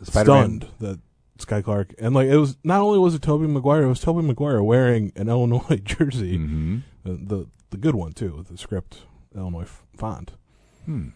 Spider-Man- 0.01 0.61
stunned 0.61 0.67
that 0.79 0.99
Skyy 1.45 1.63
Clark 1.63 1.93
and 1.99 2.13
like 2.15 2.27
it 2.29 2.37
was 2.37 2.57
not 2.63 2.81
only 2.81 2.99
was 2.99 3.15
it 3.15 3.21
Tobey 3.21 3.47
Maguire, 3.47 3.83
it 3.83 3.87
was 3.87 3.99
Tobey 3.99 4.21
Maguire 4.25 4.61
wearing 4.63 5.11
an 5.15 5.29
Illinois 5.33 5.81
jersey, 5.83 6.37
Mhm. 6.37 6.81
the, 7.03 7.11
the 7.13 7.47
the 7.71 7.77
good 7.77 7.95
one 7.95 8.11
too, 8.13 8.35
with 8.37 8.47
the 8.49 8.57
script 8.57 9.03
Illinois 9.35 9.61
f- 9.63 9.83
font. 9.95 10.33
Hmm. 10.85 11.09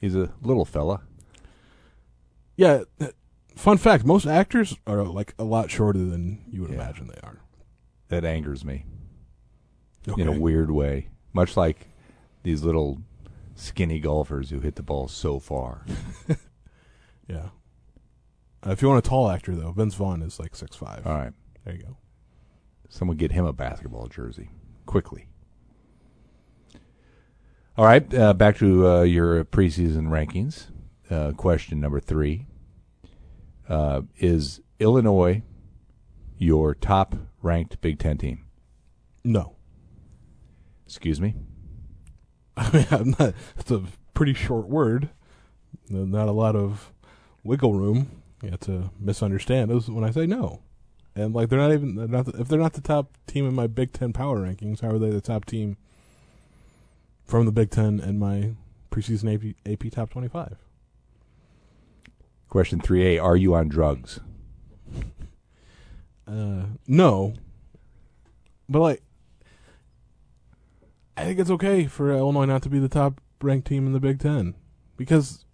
He's 0.00 0.14
a 0.14 0.30
little 0.42 0.64
fella. 0.64 1.02
Yeah. 2.56 2.82
Fun 3.56 3.76
fact: 3.78 4.04
most 4.04 4.26
actors 4.26 4.76
are 4.86 5.04
like 5.04 5.34
a 5.38 5.44
lot 5.44 5.70
shorter 5.70 5.98
than 5.98 6.44
you 6.50 6.60
would 6.62 6.70
Yeah. 6.70 6.76
imagine 6.76 7.06
they 7.08 7.20
are. 7.22 7.40
That 8.08 8.24
angers 8.24 8.64
me 8.64 8.84
Okay. 10.08 10.20
in 10.22 10.28
a 10.28 10.38
weird 10.38 10.70
way. 10.70 11.08
Much 11.32 11.56
like 11.56 11.88
these 12.42 12.62
little 12.62 13.02
skinny 13.54 13.98
golfers 14.00 14.50
who 14.50 14.60
hit 14.60 14.76
the 14.76 14.82
ball 14.82 15.08
so 15.08 15.38
far. 15.38 15.84
yeah. 17.28 17.50
Uh, 18.66 18.70
if 18.70 18.82
you 18.82 18.88
want 18.88 19.04
a 19.04 19.08
tall 19.08 19.30
actor 19.30 19.54
though, 19.54 19.72
Vince 19.72 19.94
Vaughn 19.94 20.22
is 20.22 20.38
like 20.38 20.54
six 20.54 20.76
five. 20.76 21.06
All 21.06 21.16
right. 21.16 21.32
There 21.64 21.74
you 21.74 21.82
go. 21.82 21.96
Someone 22.88 23.16
get 23.16 23.32
him 23.32 23.44
a 23.44 23.52
basketball 23.52 24.08
jersey 24.08 24.50
quickly. 24.86 25.26
All 27.78 27.86
right, 27.86 28.12
uh, 28.12 28.34
back 28.34 28.58
to 28.58 28.86
uh, 28.86 29.02
your 29.02 29.44
preseason 29.44 30.08
rankings. 30.08 30.66
Uh, 31.08 31.32
question 31.32 31.80
number 31.80 31.98
three 31.98 32.46
uh, 33.68 34.02
is 34.18 34.60
Illinois 34.78 35.42
your 36.36 36.74
top 36.74 37.14
ranked 37.42 37.80
Big 37.80 37.98
Ten 37.98 38.18
team? 38.18 38.44
No. 39.24 39.56
Excuse 40.84 41.20
me. 41.20 41.36
I 42.56 42.70
mean, 42.76 42.86
I'm 42.90 43.14
not. 43.18 43.34
It's 43.56 43.70
a 43.70 43.84
pretty 44.14 44.34
short 44.34 44.68
word. 44.68 45.10
Not 45.88 46.28
a 46.28 46.32
lot 46.32 46.56
of 46.56 46.92
wiggle 47.42 47.74
room 47.74 48.19
know, 48.42 48.56
to 48.58 48.90
misunderstand 48.98 49.70
is 49.70 49.90
when 49.90 50.04
I 50.04 50.10
say 50.10 50.26
no. 50.26 50.62
And 51.14 51.34
like 51.34 51.48
they're 51.48 51.58
not 51.58 51.72
even 51.72 51.96
they're 51.96 52.08
not 52.08 52.26
the, 52.26 52.40
if 52.40 52.48
they're 52.48 52.58
not 52.58 52.74
the 52.74 52.80
top 52.80 53.16
team 53.26 53.46
in 53.46 53.54
my 53.54 53.66
Big 53.66 53.92
Ten 53.92 54.12
power 54.12 54.38
rankings, 54.38 54.80
how 54.80 54.90
are 54.90 54.98
they 54.98 55.10
the 55.10 55.20
top 55.20 55.44
team 55.44 55.76
from 57.24 57.46
the 57.46 57.52
Big 57.52 57.70
Ten 57.70 58.00
and 58.00 58.18
my 58.18 58.52
preseason 58.90 59.34
AP, 59.34 59.56
AP 59.70 59.92
top 59.92 60.10
twenty 60.10 60.28
five? 60.28 60.56
Question 62.48 62.80
three 62.80 63.16
A: 63.16 63.18
Are 63.18 63.36
you 63.36 63.54
on 63.54 63.68
drugs? 63.68 64.20
Uh, 66.26 66.66
no, 66.86 67.34
but 68.68 68.78
like 68.78 69.02
I 71.16 71.24
think 71.24 71.40
it's 71.40 71.50
okay 71.50 71.86
for 71.86 72.12
Illinois 72.12 72.44
not 72.44 72.62
to 72.62 72.68
be 72.68 72.78
the 72.78 72.88
top 72.88 73.20
ranked 73.42 73.66
team 73.66 73.86
in 73.86 73.92
the 73.92 73.98
Big 73.98 74.20
Ten 74.20 74.54
because 74.96 75.44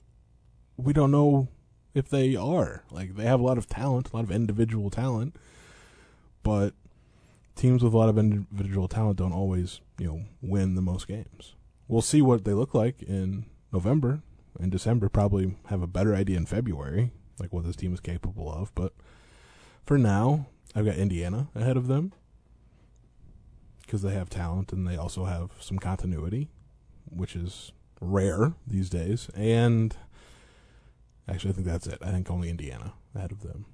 we 0.77 0.93
don't 0.93 1.11
know 1.11 1.49
if 1.97 2.11
they 2.11 2.37
are. 2.37 2.85
Like 2.91 3.17
they 3.17 3.25
have 3.25 3.41
a 3.41 3.43
lot 3.43 3.57
of 3.57 3.67
talent, 3.67 4.11
a 4.13 4.17
lot 4.17 4.25
of 4.25 4.31
individual 4.31 4.91
talent, 4.91 5.35
but 6.43 6.75
teams 7.57 7.83
with 7.83 7.95
a 7.95 7.97
lot 7.97 8.11
of 8.11 8.19
individual 8.19 8.87
talent 8.87 9.17
don't 9.17 9.33
always, 9.33 9.81
you 9.99 10.07
know, 10.07 10.23
win 10.43 10.75
the 10.75 10.83
most 10.83 11.09
games. 11.09 11.55
We'll 11.89 12.03
see 12.03 12.21
what 12.21 12.45
they 12.45 12.53
look 12.53 12.75
like 12.75 13.03
in 13.03 13.47
November 13.73 14.21
and 14.61 14.71
December. 14.71 15.09
Probably 15.09 15.57
have 15.69 15.81
a 15.81 15.87
better 15.87 16.15
idea 16.15 16.37
in 16.37 16.45
February, 16.45 17.13
like 17.39 17.51
what 17.53 17.65
this 17.65 17.77
team 17.77 17.95
is 17.95 18.01
capable 18.01 18.53
of. 18.53 18.75
But 18.75 18.93
for 19.83 19.97
now, 19.97 20.49
I've 20.75 20.85
got 20.85 20.97
Indiana 20.97 21.49
ahead 21.55 21.79
of 21.79 21.87
them 21.87 22.13
because 23.81 24.03
they 24.03 24.13
have 24.13 24.29
talent 24.29 24.71
and 24.71 24.87
they 24.87 24.97
also 24.97 25.25
have 25.25 25.53
some 25.61 25.79
continuity, 25.79 26.51
which 27.09 27.35
is 27.35 27.73
rare 28.03 28.53
these 28.67 28.91
days. 28.91 29.31
And 29.35 29.97
Actually, 31.29 31.51
I 31.51 31.55
think 31.55 31.67
that's 31.67 31.87
it. 31.87 31.99
I 32.01 32.11
think 32.11 32.31
only 32.31 32.49
Indiana 32.49 32.93
ahead 33.15 33.33
of 33.33 33.43
them. 33.43 33.67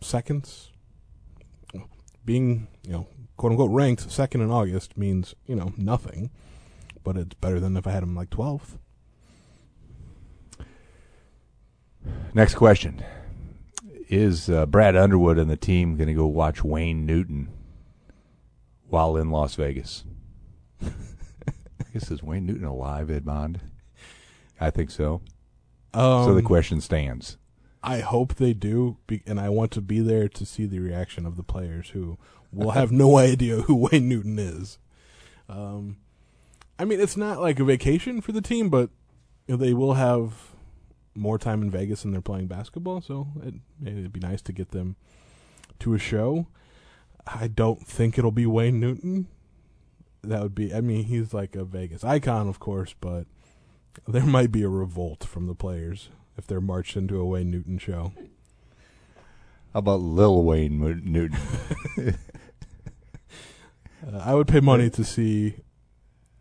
Seconds, 0.00 0.72
being 2.24 2.68
you 2.82 2.92
know 2.92 3.06
quote 3.36 3.52
unquote 3.52 3.70
ranked 3.70 4.10
second 4.10 4.42
in 4.42 4.50
August 4.50 4.96
means 4.96 5.34
you 5.46 5.54
know 5.54 5.72
nothing, 5.76 6.30
but 7.04 7.16
it's 7.16 7.34
better 7.34 7.60
than 7.60 7.76
if 7.76 7.86
I 7.86 7.92
had 7.92 8.02
them 8.02 8.16
like 8.16 8.30
twelfth. 8.30 8.78
Next 12.34 12.54
question: 12.54 13.02
Is 14.08 14.50
uh, 14.50 14.66
Brad 14.66 14.96
Underwood 14.96 15.38
and 15.38 15.50
the 15.50 15.56
team 15.56 15.96
going 15.96 16.08
to 16.08 16.14
go 16.14 16.26
watch 16.26 16.64
Wayne 16.64 17.06
Newton 17.06 17.48
while 18.88 19.16
in 19.16 19.30
Las 19.30 19.54
Vegas? 19.54 20.04
I 20.82 20.90
guess 21.92 22.10
is 22.10 22.22
Wayne 22.22 22.46
Newton 22.46 22.64
alive, 22.64 23.10
Edmond? 23.10 23.60
I 24.60 24.70
think 24.70 24.90
so. 24.90 25.22
Um, 25.94 26.24
so 26.24 26.34
the 26.34 26.42
question 26.42 26.80
stands. 26.80 27.36
I 27.82 28.00
hope 28.00 28.34
they 28.34 28.52
do, 28.52 28.98
be, 29.06 29.22
and 29.26 29.38
I 29.38 29.48
want 29.48 29.70
to 29.72 29.80
be 29.80 30.00
there 30.00 30.28
to 30.28 30.44
see 30.44 30.66
the 30.66 30.80
reaction 30.80 31.24
of 31.24 31.36
the 31.36 31.42
players 31.42 31.90
who 31.90 32.18
will 32.52 32.72
have 32.72 32.90
no 32.90 33.18
idea 33.18 33.62
who 33.62 33.74
Wayne 33.76 34.08
Newton 34.08 34.38
is. 34.38 34.78
Um, 35.48 35.98
I 36.78 36.84
mean, 36.84 37.00
it's 37.00 37.16
not 37.16 37.40
like 37.40 37.58
a 37.58 37.64
vacation 37.64 38.20
for 38.20 38.32
the 38.32 38.42
team, 38.42 38.68
but 38.68 38.90
they 39.46 39.72
will 39.72 39.94
have 39.94 40.52
more 41.14 41.38
time 41.38 41.62
in 41.62 41.70
Vegas 41.70 42.02
than 42.02 42.12
they're 42.12 42.20
playing 42.20 42.46
basketball, 42.46 43.00
so 43.00 43.28
it, 43.42 43.54
it'd 43.84 44.12
be 44.12 44.20
nice 44.20 44.42
to 44.42 44.52
get 44.52 44.70
them 44.70 44.96
to 45.80 45.94
a 45.94 45.98
show. 45.98 46.46
I 47.26 47.48
don't 47.48 47.86
think 47.86 48.18
it'll 48.18 48.30
be 48.30 48.46
Wayne 48.46 48.80
Newton. 48.80 49.26
That 50.22 50.42
would 50.42 50.54
be, 50.54 50.74
I 50.74 50.80
mean, 50.80 51.04
he's 51.04 51.34
like 51.34 51.56
a 51.56 51.64
Vegas 51.64 52.04
icon, 52.04 52.48
of 52.48 52.58
course, 52.58 52.94
but 53.00 53.26
there 54.06 54.26
might 54.26 54.52
be 54.52 54.62
a 54.62 54.68
revolt 54.68 55.24
from 55.24 55.46
the 55.46 55.54
players 55.54 56.10
if 56.36 56.46
they're 56.46 56.60
marched 56.60 56.96
into 56.96 57.20
a 57.20 57.24
Wayne 57.24 57.50
Newton 57.50 57.78
show. 57.78 58.12
How 59.72 59.80
about 59.80 60.00
Lil 60.00 60.42
Wayne 60.42 60.78
Newton? 60.78 61.36
uh, 64.06 64.18
I 64.18 64.34
would 64.34 64.48
pay 64.48 64.60
money 64.60 64.88
to 64.90 65.04
see 65.04 65.56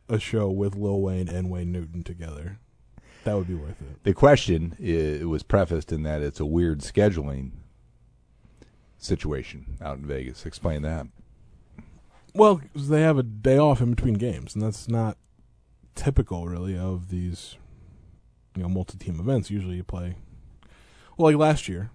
a 0.08 0.20
show 0.20 0.50
with 0.50 0.76
Lil 0.76 1.02
Wayne 1.02 1.28
and 1.28 1.50
Wayne 1.50 1.72
Newton 1.72 2.04
together. 2.04 2.60
That 3.24 3.36
would 3.36 3.48
be 3.48 3.56
worth 3.56 3.82
it. 3.82 4.04
The 4.04 4.14
question 4.14 4.76
it 4.80 5.28
was 5.28 5.44
prefaced 5.44 5.92
in 5.92 6.04
that 6.04 6.22
it's 6.22 6.40
a 6.40 6.46
weird 6.46 6.80
scheduling 6.80 7.52
situation 8.98 9.78
out 9.82 9.98
in 9.98 10.06
Vegas. 10.06 10.46
Explain 10.46 10.84
that. 10.84 11.08
Well, 12.34 12.62
they 12.76 13.02
have 13.02 13.18
a 13.18 13.24
day 13.24 13.58
off 13.58 13.82
in 13.82 13.90
between 13.90 14.14
games, 14.14 14.54
and 14.54 14.64
that's 14.64 14.88
not 14.88 15.18
typical, 15.98 16.48
really, 16.48 16.78
of 16.78 17.10
these 17.10 17.58
you 18.56 18.64
know 18.64 18.70
multi-team 18.70 19.20
events. 19.20 19.52
Usually, 19.52 19.76
you 19.76 19.84
play 19.84 20.16
well, 21.18 21.30
like 21.32 21.38
last 21.38 21.68
year. 21.68 21.90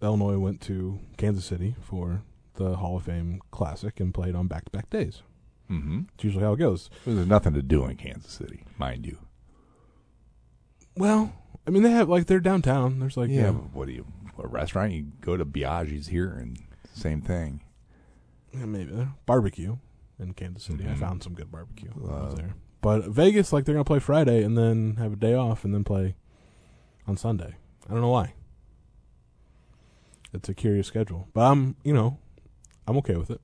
Illinois 0.00 0.38
went 0.38 0.60
to 0.62 1.00
Kansas 1.16 1.44
City 1.44 1.74
for 1.82 2.22
the 2.54 2.76
Hall 2.76 2.96
of 2.96 3.02
Fame 3.04 3.40
Classic 3.50 3.98
and 3.98 4.14
played 4.14 4.36
on 4.36 4.46
back-to-back 4.46 4.88
days. 4.90 5.22
Mm-hmm. 5.68 6.02
It's 6.14 6.22
usually 6.22 6.44
how 6.44 6.52
it 6.52 6.58
goes. 6.58 6.88
There's 7.04 7.26
nothing 7.26 7.52
to 7.54 7.62
do 7.62 7.84
in 7.84 7.96
Kansas 7.96 8.30
City, 8.32 8.62
mind 8.78 9.04
you. 9.04 9.18
Well, 10.96 11.32
I 11.66 11.70
mean, 11.70 11.82
they 11.82 11.90
have 11.90 12.08
like 12.08 12.26
they're 12.26 12.40
downtown. 12.40 13.00
There's 13.00 13.16
like 13.16 13.28
yeah, 13.28 13.42
yeah, 13.42 13.50
what 13.50 13.86
do 13.88 13.92
you 13.92 14.06
a 14.42 14.46
restaurant? 14.46 14.92
You 14.92 15.06
go 15.20 15.36
to 15.36 15.44
Biaggi's 15.44 16.06
here 16.08 16.30
and 16.30 16.58
same 16.94 17.20
thing. 17.20 17.60
yeah 18.52 18.64
maybe 18.64 18.92
barbecue 19.26 19.76
in 20.18 20.34
Kansas 20.34 20.64
City. 20.64 20.84
I 20.84 20.92
Mhm. 20.94 20.98
found 20.98 21.22
some 21.22 21.34
good 21.34 21.50
barbecue 21.50 21.90
I 21.96 22.10
Uh, 22.10 22.34
there. 22.34 22.54
But 22.80 23.06
Vegas, 23.08 23.52
like 23.52 23.64
they're 23.64 23.74
gonna 23.74 23.84
play 23.84 23.98
Friday 23.98 24.42
and 24.42 24.56
then 24.56 24.96
have 24.96 25.12
a 25.14 25.16
day 25.16 25.34
off 25.34 25.64
and 25.64 25.74
then 25.74 25.84
play 25.84 26.14
on 27.06 27.16
Sunday. 27.16 27.56
I 27.88 27.92
don't 27.92 28.00
know 28.00 28.10
why. 28.10 28.34
It's 30.32 30.48
a 30.48 30.54
curious 30.54 30.86
schedule, 30.86 31.28
but 31.32 31.50
I'm 31.50 31.76
you 31.84 31.92
know 31.92 32.18
I'm 32.86 32.96
okay 32.98 33.16
with 33.16 33.30
it. 33.30 33.40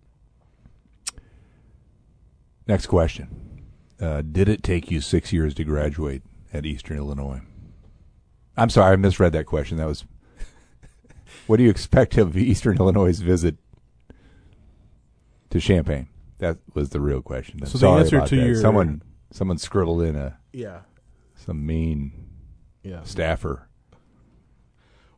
Next 2.66 2.86
question: 2.86 3.62
uh, 4.00 4.22
Did 4.22 4.48
it 4.48 4.62
take 4.62 4.90
you 4.90 5.00
six 5.00 5.32
years 5.32 5.54
to 5.54 5.64
graduate 5.64 6.22
at 6.52 6.64
Eastern 6.64 6.96
Illinois? 6.98 7.40
I'm 8.56 8.70
sorry, 8.70 8.92
I 8.92 8.96
misread 8.96 9.32
that 9.32 9.46
question. 9.46 9.76
That 9.78 9.86
was. 9.86 10.04
what 11.46 11.56
do 11.56 11.62
you 11.64 11.70
expect 11.70 12.16
of 12.16 12.36
Eastern 12.36 12.76
Illinois' 12.78 13.18
visit 13.20 13.56
to 15.50 15.60
Champaign? 15.60 16.08
That 16.38 16.58
was 16.74 16.90
the 16.90 17.00
real 17.00 17.22
question. 17.22 17.60
I'm 17.62 17.66
So 17.66 17.78
the 17.78 17.88
answer 17.88 18.20
to 18.26 18.36
that. 18.36 18.46
your- 18.46 18.54
someone 18.56 19.02
someone 19.30 19.58
scribbled 19.58 20.02
in 20.02 20.16
a 20.16 20.38
Yeah, 20.52 20.80
some 21.34 21.64
mean 21.66 22.12
yeah. 22.82 23.02
staffer. 23.04 23.68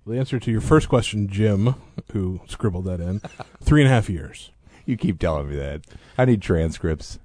The 0.07 0.19
answer 0.19 0.39
to 0.39 0.51
your 0.53 0.61
first 0.61 0.89
question, 0.89 1.27
Jim, 1.29 1.75
who 2.13 2.41
scribbled 2.47 2.85
that 2.85 3.01
in, 3.01 3.21
three 3.61 3.83
and 3.83 3.91
a 3.91 3.93
half 3.95 4.09
years. 4.09 4.51
You 4.85 4.97
keep 4.97 5.19
telling 5.19 5.49
me 5.49 5.57
that. 5.57 5.83
I 6.17 6.25
need 6.27 6.41
transcripts. 6.43 7.19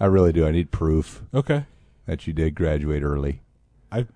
I 0.00 0.06
really 0.06 0.32
do. 0.32 0.44
I 0.46 0.50
need 0.50 0.72
proof 0.72 1.22
Okay, 1.32 1.66
that 2.06 2.26
you 2.26 2.32
did 2.32 2.56
graduate 2.56 3.02
early. 3.04 3.42
I 3.92 4.06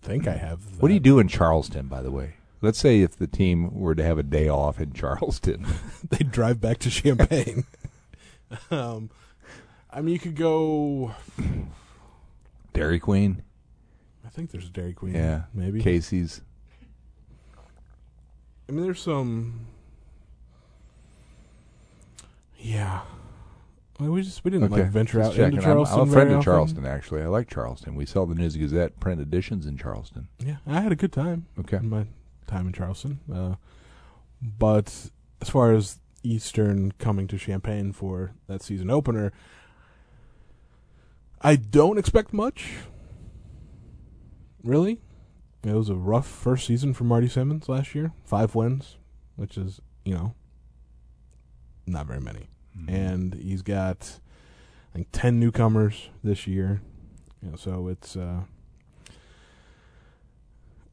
think 0.00 0.26
I 0.26 0.32
have. 0.36 0.80
What 0.80 0.88
do 0.88 0.94
you 0.94 1.00
do 1.00 1.18
in 1.18 1.28
Charleston, 1.28 1.88
by 1.88 2.00
the 2.00 2.10
way? 2.10 2.34
Let's 2.62 2.78
say 2.78 3.02
if 3.02 3.14
the 3.16 3.26
team 3.28 3.72
were 3.78 3.94
to 3.94 4.02
have 4.02 4.16
a 4.18 4.22
day 4.22 4.48
off 4.48 4.80
in 4.80 4.92
Charleston. 4.94 5.66
they'd 6.08 6.30
drive 6.32 6.60
back 6.62 6.78
to 6.78 6.90
Champaign. 6.90 7.64
um, 8.70 9.10
I 9.90 10.00
mean, 10.00 10.12
you 10.14 10.18
could 10.20 10.36
go. 10.36 11.14
Dairy 12.72 12.98
Queen, 13.00 13.42
I 14.24 14.28
think 14.28 14.50
there's 14.50 14.66
a 14.66 14.70
Dairy 14.70 14.92
Queen. 14.92 15.14
Yeah. 15.14 15.42
maybe. 15.54 15.80
Casey's. 15.82 16.40
I 18.68 18.72
mean, 18.72 18.82
there's 18.82 19.00
some. 19.00 19.66
Yeah, 22.60 23.02
Well, 24.00 24.10
we 24.10 24.22
just 24.22 24.44
we 24.44 24.50
didn't 24.50 24.72
Okay, 24.72 24.82
like 24.82 24.90
venture 24.90 25.18
just 25.18 25.30
out 25.30 25.36
checking. 25.36 25.58
into 25.58 25.66
I'm- 25.68 25.74
Charleston. 25.76 26.00
I'm, 26.00 26.08
a 26.08 26.10
very 26.10 26.14
friend 26.24 26.30
of 26.32 26.38
often. 26.38 26.44
Charleston, 26.52 26.86
actually. 26.86 27.22
I 27.22 27.26
like 27.26 27.48
Charleston. 27.48 27.94
We 27.94 28.04
sell 28.04 28.26
the 28.26 28.34
News 28.34 28.56
Gazette 28.56 28.98
print 28.98 29.20
editions 29.20 29.64
in 29.64 29.76
Charleston. 29.78 30.26
Yeah, 30.44 30.56
I 30.66 30.80
had 30.80 30.90
a 30.90 30.96
good 30.96 31.12
time 31.12 31.46
Okay. 31.60 31.76
in 31.76 31.88
my 31.88 32.06
time 32.48 32.66
in 32.66 32.72
Charleston. 32.72 33.20
Uh, 33.32 33.54
but 34.42 34.92
as 35.40 35.48
far 35.48 35.72
as 35.72 35.98
Eastern 36.22 36.92
coming 36.92 37.26
to 37.28 37.38
Champaign 37.38 37.92
for 37.92 38.32
that 38.46 38.62
season 38.62 38.90
opener, 38.90 39.32
I 41.40 41.56
don't 41.56 41.98
expect 41.98 42.32
much. 42.32 42.70
Really, 44.64 45.00
it 45.64 45.72
was 45.72 45.88
a 45.88 45.94
rough 45.94 46.26
first 46.26 46.66
season 46.66 46.92
for 46.94 47.04
Marty 47.04 47.28
Simmons 47.28 47.68
last 47.68 47.94
year. 47.94 48.12
Five 48.24 48.54
wins, 48.54 48.96
which 49.36 49.56
is 49.56 49.80
you 50.04 50.14
know 50.14 50.34
not 51.86 52.06
very 52.06 52.20
many, 52.20 52.48
Mhm. 52.76 52.88
and 52.90 53.34
he's 53.34 53.62
got 53.62 54.18
I 54.92 54.94
think 54.96 55.08
ten 55.12 55.38
newcomers 55.38 56.10
this 56.24 56.46
year. 56.46 56.82
You 57.40 57.50
know, 57.50 57.56
so 57.56 57.86
it's 57.86 58.16
uh, 58.16 58.42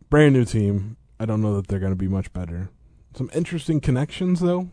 brand 0.10 0.34
new 0.34 0.46
team. 0.46 0.98
I 1.20 1.25
don't 1.25 1.41
know 1.41 1.55
that 1.55 1.67
they're 1.67 1.79
going 1.79 1.91
to 1.91 1.96
be 1.98 2.08
much 2.08 2.32
better. 2.34 2.70
Some 3.15 3.32
interesting 3.34 3.79
connections 3.82 4.41
though 4.41 4.70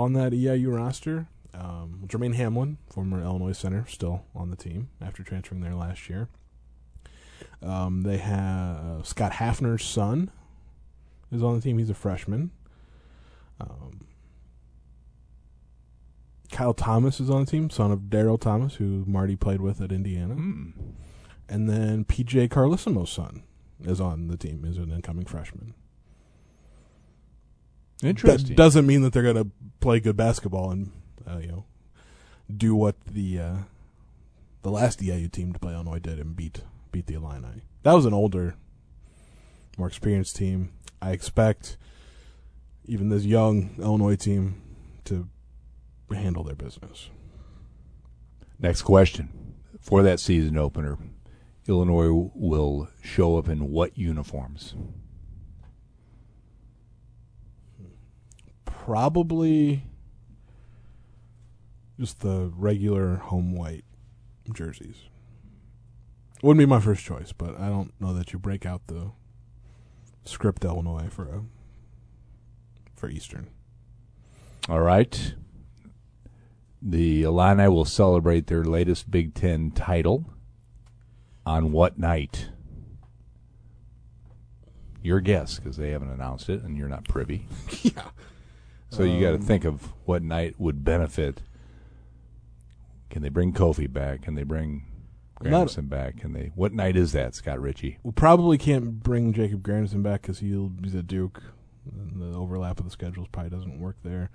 on 0.00 0.14
that 0.14 0.32
EIU 0.32 0.74
roster. 0.74 1.28
Um, 1.52 2.04
Jermaine 2.06 2.34
Hamlin, 2.34 2.78
former 2.88 3.22
Illinois 3.22 3.52
center, 3.52 3.84
still 3.86 4.24
on 4.34 4.50
the 4.50 4.56
team 4.56 4.88
after 5.00 5.22
transferring 5.22 5.60
there 5.60 5.74
last 5.74 6.08
year. 6.08 6.28
Um, 7.62 8.02
they 8.02 8.18
have 8.18 9.06
Scott 9.06 9.32
Hafner's 9.32 9.84
son 9.84 10.30
is 11.30 11.42
on 11.42 11.56
the 11.56 11.60
team. 11.60 11.78
He's 11.78 11.90
a 11.90 11.94
freshman. 11.94 12.50
Um, 13.60 14.06
Kyle 16.50 16.74
Thomas 16.74 17.20
is 17.20 17.28
on 17.28 17.44
the 17.44 17.50
team, 17.50 17.68
son 17.68 17.92
of 17.92 18.04
Daryl 18.08 18.40
Thomas, 18.40 18.76
who 18.76 19.04
Marty 19.06 19.36
played 19.36 19.60
with 19.60 19.80
at 19.80 19.92
Indiana. 19.92 20.34
Hmm. 20.34 20.70
And 21.48 21.68
then 21.68 22.04
PJ 22.04 22.48
Carlesimo's 22.48 23.10
son 23.10 23.42
is 23.84 24.00
on 24.00 24.28
the 24.28 24.36
team, 24.36 24.64
is 24.64 24.78
an 24.78 24.92
incoming 24.92 25.26
freshman. 25.26 25.74
Interesting. 28.02 28.48
That 28.48 28.56
doesn't 28.56 28.86
mean 28.86 29.02
that 29.02 29.12
they're 29.12 29.22
going 29.22 29.36
to 29.36 29.50
play 29.80 30.00
good 30.00 30.16
basketball 30.16 30.70
and 30.70 30.92
uh, 31.28 31.38
you 31.38 31.48
know 31.48 31.64
do 32.54 32.74
what 32.74 32.96
the 33.06 33.38
uh, 33.38 33.56
the 34.62 34.70
last 34.70 35.00
EIU 35.00 35.30
team 35.30 35.52
to 35.52 35.58
play 35.58 35.74
Illinois 35.74 35.98
did 35.98 36.18
and 36.18 36.34
beat 36.34 36.62
beat 36.92 37.06
the 37.06 37.14
Illini. 37.14 37.62
That 37.82 37.92
was 37.94 38.04
an 38.04 38.14
older, 38.14 38.56
more 39.76 39.88
experienced 39.88 40.36
team. 40.36 40.72
I 41.00 41.12
expect 41.12 41.76
even 42.84 43.08
this 43.08 43.24
young 43.24 43.70
Illinois 43.78 44.16
team 44.16 44.60
to 45.04 45.28
handle 46.10 46.42
their 46.42 46.56
business. 46.56 47.08
Next 48.58 48.82
question. 48.82 49.54
For 49.80 50.02
that 50.02 50.20
season 50.20 50.58
opener, 50.58 50.98
Illinois 51.66 52.30
will 52.34 52.88
show 53.02 53.38
up 53.38 53.48
in 53.48 53.70
what 53.70 53.96
uniforms? 53.96 54.74
Probably 58.84 59.84
just 61.98 62.20
the 62.20 62.50
regular 62.56 63.16
home 63.16 63.54
white 63.54 63.84
jerseys. 64.50 64.96
Wouldn't 66.42 66.58
be 66.58 66.66
my 66.66 66.80
first 66.80 67.04
choice, 67.04 67.32
but 67.32 67.60
I 67.60 67.68
don't 67.68 67.92
know 68.00 68.14
that 68.14 68.32
you 68.32 68.38
break 68.38 68.64
out 68.64 68.86
the 68.86 69.10
script 70.24 70.64
Illinois 70.64 71.08
for 71.10 71.24
a 71.24 71.42
for 72.96 73.10
Eastern. 73.10 73.48
All 74.66 74.80
right. 74.80 75.34
The 76.80 77.22
Illini 77.22 77.68
will 77.68 77.84
celebrate 77.84 78.46
their 78.46 78.64
latest 78.64 79.10
Big 79.10 79.34
Ten 79.34 79.70
title 79.70 80.32
on 81.44 81.70
what 81.70 81.98
night? 81.98 82.48
Your 85.02 85.20
guess, 85.20 85.58
because 85.58 85.76
they 85.76 85.90
haven't 85.90 86.10
announced 86.10 86.48
it 86.48 86.62
and 86.62 86.78
you're 86.78 86.88
not 86.88 87.04
privy. 87.04 87.46
yeah. 87.82 88.08
So 88.90 89.04
you 89.04 89.20
got 89.20 89.30
to 89.30 89.36
Um, 89.36 89.42
think 89.42 89.64
of 89.64 89.92
what 90.04 90.22
night 90.22 90.56
would 90.58 90.84
benefit. 90.84 91.42
Can 93.08 93.22
they 93.22 93.28
bring 93.28 93.52
Kofi 93.52 93.92
back? 93.92 94.22
Can 94.22 94.34
they 94.34 94.42
bring 94.42 94.84
Grandison 95.36 95.86
back? 95.86 96.16
Can 96.16 96.32
they? 96.32 96.52
What 96.54 96.72
night 96.72 96.96
is 96.96 97.12
that, 97.12 97.34
Scott 97.34 97.60
Richey? 97.60 97.98
We 98.02 98.12
probably 98.12 98.58
can't 98.58 99.02
bring 99.02 99.32
Jacob 99.32 99.62
Grandison 99.62 100.02
back 100.02 100.22
because 100.22 100.40
he'll 100.40 100.72
he's 100.82 100.94
at 100.94 101.06
Duke. 101.06 101.42
And 101.92 102.20
the 102.20 102.36
overlap 102.36 102.78
of 102.78 102.84
the 102.84 102.90
schedules 102.90 103.26
probably 103.32 103.50
doesn't 103.50 103.80
work 103.80 103.96
there. 104.04 104.30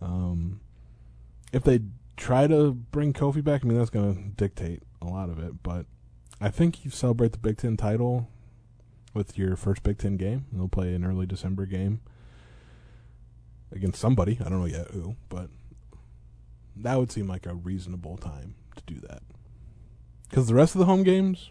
Um, 0.00 0.60
if 1.52 1.62
they 1.62 1.80
try 2.16 2.46
to 2.48 2.72
bring 2.72 3.12
Kofi 3.12 3.42
back, 3.42 3.64
I 3.64 3.68
mean 3.68 3.78
that's 3.78 3.88
going 3.90 4.14
to 4.14 4.22
dictate 4.30 4.82
a 5.00 5.06
lot 5.06 5.30
of 5.30 5.38
it. 5.38 5.62
But 5.62 5.86
I 6.40 6.50
think 6.50 6.84
you 6.84 6.90
celebrate 6.90 7.32
the 7.32 7.38
Big 7.38 7.58
Ten 7.58 7.76
title 7.76 8.28
with 9.14 9.38
your 9.38 9.54
first 9.56 9.82
Big 9.84 9.98
Ten 9.98 10.16
game. 10.16 10.46
They'll 10.52 10.68
play 10.68 10.92
an 10.94 11.04
early 11.04 11.24
December 11.26 11.66
game 11.66 12.00
against 13.72 14.00
somebody. 14.00 14.38
I 14.40 14.48
don't 14.48 14.60
know 14.60 14.66
yet 14.66 14.88
who, 14.88 15.16
but 15.28 15.48
that 16.76 16.98
would 16.98 17.12
seem 17.12 17.26
like 17.28 17.46
a 17.46 17.54
reasonable 17.54 18.16
time 18.16 18.54
to 18.76 18.82
do 18.86 19.00
that. 19.08 19.22
Because 20.28 20.46
the 20.48 20.54
rest 20.54 20.74
of 20.74 20.78
the 20.78 20.86
home 20.86 21.02
games, 21.02 21.50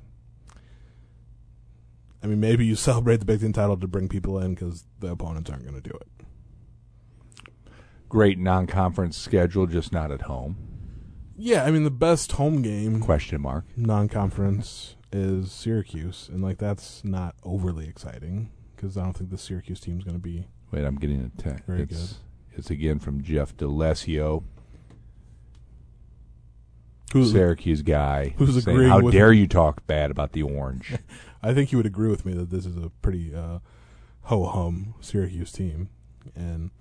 I 2.24 2.28
mean, 2.28 2.40
maybe 2.40 2.66
you 2.66 2.76
celebrate 2.78 3.18
the 3.18 3.26
Big 3.26 3.42
Ten 3.42 3.54
title 3.54 3.78
to 3.78 3.88
bring 3.88 4.10
people 4.10 4.40
in 4.40 4.56
because 4.56 4.86
the 5.00 5.12
opponents 5.12 5.50
aren't 5.50 5.64
going 5.64 5.82
to 5.82 5.90
do 5.90 5.96
it. 5.96 6.08
Great 8.10 8.38
non-conference 8.38 9.16
schedule, 9.16 9.68
just 9.68 9.94
not 9.94 10.12
at 10.12 10.24
home. 10.24 10.58
Yeah, 11.38 11.64
I 11.64 11.72
mean, 11.72 11.84
the 11.86 11.90
best 11.92 12.34
home 12.34 12.62
game 12.62 13.00
Question 13.00 13.42
mark. 13.42 13.66
non-conference 13.78 14.96
is 15.14 15.52
Syracuse, 15.52 16.30
and 16.32 16.42
like 16.44 16.58
that's 16.58 17.04
not 17.04 17.36
overly 17.44 17.88
exciting 17.88 18.52
because 18.76 18.98
I 18.98 19.04
don't 19.04 19.14
think 19.14 19.30
the 19.30 19.38
Syracuse 19.38 19.80
team's 19.80 20.04
going 20.04 20.16
to 20.16 20.22
be. 20.22 20.48
Wait, 20.72 20.84
I'm 20.84 20.96
getting 20.96 21.22
a 21.22 21.42
text. 21.42 21.66
Very 21.66 21.84
it's, 21.84 22.20
It's 22.54 22.70
again 22.70 23.00
from 23.00 23.22
Jeff 23.22 23.56
D'Alessio, 23.58 24.44
Who's, 27.12 27.32
Syracuse 27.32 27.82
guy. 27.82 28.36
who's 28.38 28.64
saying, 28.64 28.76
agreeing 28.76 28.90
How 28.90 29.02
dare 29.02 29.32
me." 29.32 29.40
you 29.40 29.48
talk 29.48 29.86
bad 29.86 30.12
about 30.12 30.32
the 30.32 30.44
orange? 30.44 30.94
I 31.44 31.54
think 31.54 31.72
you 31.72 31.78
would 31.78 31.86
agree 31.86 32.10
with 32.10 32.26
me 32.26 32.34
that 32.34 32.50
this 32.50 32.66
is 32.66 32.78
a 32.78 32.90
pretty 33.02 33.36
uh, 33.36 33.60
ho 34.24 34.46
hum 34.46 34.94
Syracuse 35.02 35.52
team, 35.52 35.90
and 36.36 36.72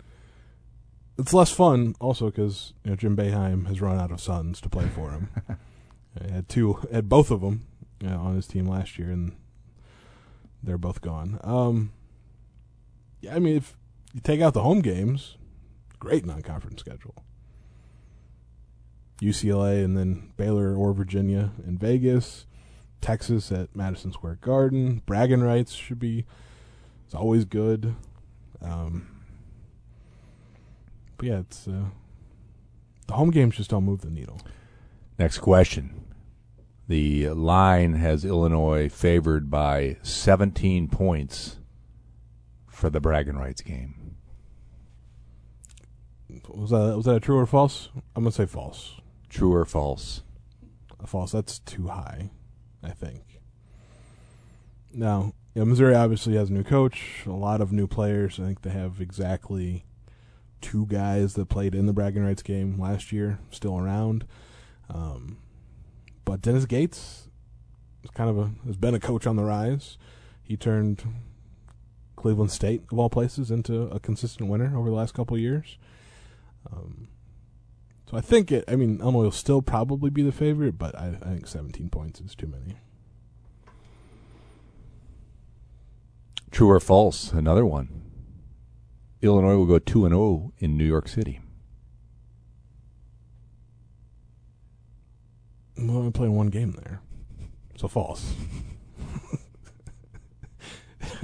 it's 1.18 1.34
less 1.34 1.50
fun 1.50 1.96
also 2.00 2.26
because 2.26 2.74
you 2.84 2.90
know 2.90 2.96
Jim 2.96 3.16
Boeheim 3.16 3.66
has 3.66 3.80
run 3.80 3.98
out 3.98 4.12
of 4.12 4.20
sons 4.20 4.60
to 4.60 4.68
play 4.68 4.86
for 4.86 5.10
him. 5.10 5.28
he 6.22 6.30
had 6.30 6.48
two, 6.48 6.74
had 6.92 7.08
both 7.08 7.30
of 7.32 7.40
them 7.40 7.66
you 8.00 8.08
know, 8.08 8.18
on 8.20 8.36
his 8.36 8.46
team 8.46 8.66
last 8.66 8.98
year, 8.98 9.10
and 9.10 9.32
they're 10.62 10.78
both 10.78 11.00
gone. 11.00 11.40
Um, 11.42 11.92
yeah, 13.20 13.34
I 13.34 13.38
mean, 13.38 13.56
if 13.56 13.76
you 14.12 14.20
take 14.20 14.40
out 14.40 14.54
the 14.54 14.62
home 14.62 14.80
games, 14.80 15.36
great 15.98 16.24
non-conference 16.26 16.80
schedule. 16.80 17.24
UCLA 19.20 19.84
and 19.84 19.96
then 19.96 20.32
Baylor 20.36 20.74
or 20.74 20.92
Virginia 20.92 21.52
in 21.66 21.76
Vegas. 21.76 22.46
Texas 23.00 23.50
at 23.50 23.74
Madison 23.74 24.12
Square 24.12 24.38
Garden. 24.40 25.02
Bragging 25.06 25.42
rights 25.42 25.72
should 25.72 25.98
be. 25.98 26.26
It's 27.06 27.14
always 27.14 27.44
good. 27.44 27.94
Um, 28.62 29.08
but 31.16 31.26
yeah, 31.26 31.40
it's 31.40 31.66
uh, 31.66 31.86
the 33.06 33.14
home 33.14 33.30
games 33.30 33.56
just 33.56 33.70
don't 33.70 33.84
move 33.84 34.02
the 34.02 34.10
needle. 34.10 34.40
Next 35.18 35.38
question. 35.38 36.04
The 36.88 37.28
line 37.30 37.94
has 37.94 38.24
Illinois 38.24 38.88
favored 38.88 39.50
by 39.50 39.96
17 40.02 40.88
points 40.88 41.58
for 42.66 42.90
the 42.90 43.00
bragging 43.00 43.36
rights 43.36 43.62
game. 43.62 43.99
Was 46.48 46.70
that 46.70 46.96
was 46.96 47.04
that 47.06 47.16
a 47.16 47.20
true 47.20 47.38
or 47.38 47.46
false? 47.46 47.88
I'm 48.16 48.24
gonna 48.24 48.32
say 48.32 48.46
false. 48.46 49.00
True 49.28 49.52
or 49.52 49.64
false? 49.64 50.22
A 51.02 51.06
false. 51.06 51.32
That's 51.32 51.58
too 51.60 51.88
high. 51.88 52.30
I 52.82 52.90
think. 52.90 53.22
Now, 54.92 55.34
you 55.54 55.60
know, 55.60 55.66
Missouri 55.66 55.94
obviously 55.94 56.34
has 56.36 56.50
a 56.50 56.52
new 56.52 56.64
coach, 56.64 57.22
a 57.26 57.30
lot 57.30 57.60
of 57.60 57.72
new 57.72 57.86
players. 57.86 58.38
I 58.40 58.44
think 58.44 58.62
they 58.62 58.70
have 58.70 59.00
exactly 59.00 59.84
two 60.60 60.86
guys 60.86 61.34
that 61.34 61.48
played 61.48 61.74
in 61.74 61.86
the 61.86 61.92
bragging 61.92 62.24
rights 62.24 62.42
game 62.42 62.78
last 62.78 63.12
year 63.12 63.38
still 63.50 63.78
around. 63.78 64.26
Um, 64.88 65.38
but 66.24 66.42
Dennis 66.42 66.66
Gates 66.66 67.28
is 68.04 68.10
kind 68.10 68.30
of 68.30 68.38
a 68.38 68.50
has 68.66 68.76
been 68.76 68.94
a 68.94 69.00
coach 69.00 69.26
on 69.26 69.36
the 69.36 69.44
rise. 69.44 69.98
He 70.42 70.56
turned 70.56 71.02
Cleveland 72.16 72.50
State 72.50 72.82
of 72.90 72.98
all 72.98 73.10
places 73.10 73.50
into 73.50 73.82
a 73.84 74.00
consistent 74.00 74.48
winner 74.48 74.76
over 74.76 74.88
the 74.88 74.94
last 74.94 75.14
couple 75.14 75.36
of 75.36 75.40
years. 75.40 75.78
Um, 76.70 77.08
so 78.10 78.16
I 78.16 78.20
think 78.20 78.50
it. 78.50 78.64
I 78.66 78.76
mean, 78.76 79.00
Illinois 79.00 79.24
will 79.24 79.30
still 79.30 79.62
probably 79.62 80.10
be 80.10 80.22
the 80.22 80.32
favorite, 80.32 80.78
but 80.78 80.96
I, 80.96 81.16
I 81.22 81.28
think 81.28 81.46
17 81.46 81.88
points 81.90 82.20
is 82.20 82.34
too 82.34 82.46
many. 82.46 82.76
True 86.50 86.68
or 86.70 86.80
false? 86.80 87.32
Another 87.32 87.64
one. 87.64 88.02
Illinois 89.22 89.56
will 89.56 89.66
go 89.66 89.78
2 89.78 90.04
and 90.06 90.12
0 90.14 90.52
in 90.58 90.76
New 90.76 90.84
York 90.84 91.06
City. 91.06 91.40
Well, 95.78 95.98
I'm 95.98 96.12
playing 96.12 96.34
one 96.36 96.48
game 96.48 96.72
there, 96.72 97.00
so 97.76 97.88
false. 97.88 98.34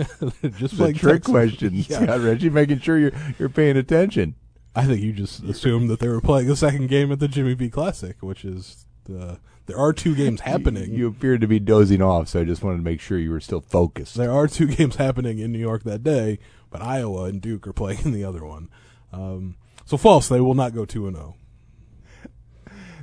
just 0.56 0.78
like 0.78 0.96
trick 0.96 1.22
Texas. 1.22 1.30
question, 1.30 1.70
Yeah. 1.88 2.02
Scott 2.04 2.20
Richey, 2.20 2.48
making 2.50 2.80
sure 2.80 2.98
you're 2.98 3.12
you're 3.38 3.48
paying 3.48 3.76
attention. 3.76 4.34
I 4.76 4.84
think 4.84 5.00
you 5.00 5.14
just 5.14 5.42
assumed 5.42 5.88
that 5.88 6.00
they 6.00 6.08
were 6.08 6.20
playing 6.20 6.48
the 6.48 6.54
second 6.54 6.88
game 6.88 7.10
at 7.10 7.18
the 7.18 7.28
Jimmy 7.28 7.54
V 7.54 7.70
Classic, 7.70 8.16
which 8.20 8.44
is 8.44 8.84
the. 9.04 9.40
There 9.64 9.78
are 9.78 9.94
two 9.94 10.14
games 10.14 10.40
happening. 10.42 10.92
You, 10.92 10.98
you 10.98 11.08
appeared 11.08 11.40
to 11.40 11.48
be 11.48 11.58
dozing 11.58 12.02
off, 12.02 12.28
so 12.28 12.40
I 12.42 12.44
just 12.44 12.62
wanted 12.62 12.76
to 12.76 12.82
make 12.82 13.00
sure 13.00 13.18
you 13.18 13.30
were 13.30 13.40
still 13.40 13.62
focused. 13.62 14.16
There 14.16 14.30
are 14.30 14.46
two 14.46 14.66
games 14.76 14.96
happening 14.96 15.38
in 15.38 15.50
New 15.50 15.58
York 15.58 15.82
that 15.84 16.04
day, 16.04 16.38
but 16.70 16.82
Iowa 16.82 17.24
and 17.24 17.40
Duke 17.40 17.66
are 17.66 17.72
playing 17.72 18.00
in 18.04 18.12
the 18.12 18.22
other 18.22 18.44
one. 18.44 18.68
Um, 19.14 19.56
so 19.86 19.96
false. 19.96 20.28
They 20.28 20.40
will 20.40 20.54
not 20.54 20.74
go 20.74 20.84
two 20.84 21.06
and 21.06 21.16
oh. 21.16 21.20
zero. 21.20 21.34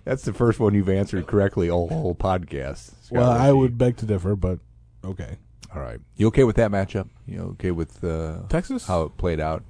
That's 0.05 0.23
the 0.23 0.33
first 0.33 0.59
one 0.59 0.75
you've 0.75 0.89
answered 0.89 1.25
correctly 1.27 1.69
all 1.69 1.87
whole 1.87 2.13
podcast. 2.13 2.91
Scott 3.05 3.11
Well, 3.17 3.31
I 3.31 3.51
would 3.51 3.77
beg 3.77 3.97
to 3.97 4.05
differ, 4.05 4.35
but 4.35 4.59
okay. 5.03 5.37
All 5.73 5.81
right. 5.81 5.99
You 6.17 6.27
okay 6.27 6.43
with 6.43 6.57
that 6.57 6.71
matchup? 6.71 7.07
You 7.25 7.41
okay 7.53 7.71
with 7.71 8.03
uh, 8.03 8.41
Texas? 8.49 8.85
how 8.85 9.03
it 9.03 9.17
played 9.17 9.39
out? 9.39 9.63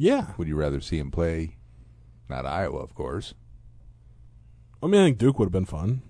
Yeah. 0.00 0.28
Would 0.38 0.48
you 0.48 0.56
rather 0.56 0.80
see 0.80 0.98
him 0.98 1.10
play? 1.10 1.56
Not 2.26 2.46
Iowa, 2.46 2.78
of 2.78 2.94
course. 2.94 3.34
I 4.82 4.86
mean, 4.86 5.02
I 5.02 5.04
think 5.04 5.18
Duke 5.18 5.38
would 5.38 5.44
have 5.44 5.52
been 5.52 5.66
fun, 5.66 6.00